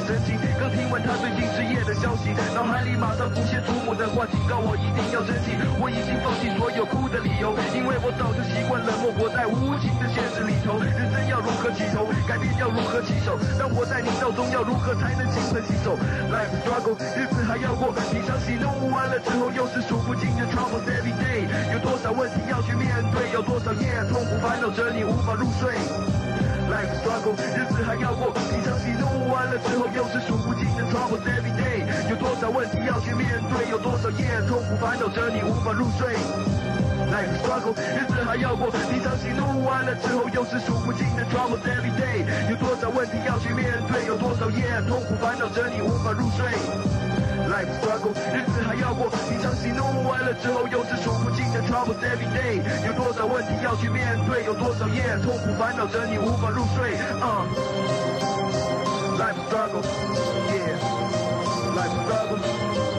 [0.93, 1.03] 问。
[1.03, 5.57] 他最近失业的消息，脑海里马上浮现祖母的话，警告我一定要珍惜。
[5.81, 10.79] 我已经放弃所有哭的理由，因为我早就习惯冷漠，活在无情的现实里头。
[10.79, 15.97] 人生要如何起头，改变要如何起手，当我在你道中要如何才能金盆洗手
[16.31, 21.49] ？Life struggle，日子还要过，平常喜怒完了之后又是数不尽的 troubles every day。
[21.73, 25.73] 有多少问题要去面对，有多少夜痛苦烦恼着你无法入睡。
[26.71, 31.85] Life struggle，日子还要过，平常喜怒完了之后又是数不尽的 troubles every day。
[32.11, 36.17] 有多少问题要去面对，有多少夜痛苦烦恼着你无法入睡。
[37.13, 42.25] Life struggle，日子还要过，平常喜怒完了之后又是数不尽的 troubles every day。
[42.49, 46.47] 有多少问题要去面对，有多少夜痛苦烦恼着你无法入睡。
[47.53, 52.63] Life struggle，日子还要过，平常喜怒完了之后又是数不尽的 troubles every day。
[52.87, 56.97] 有多少问题要去面对，有多少夜痛苦烦恼着你无法入睡。
[57.21, 57.45] Uh.
[59.19, 60.32] Life struggle。
[61.75, 62.92] Life's problems.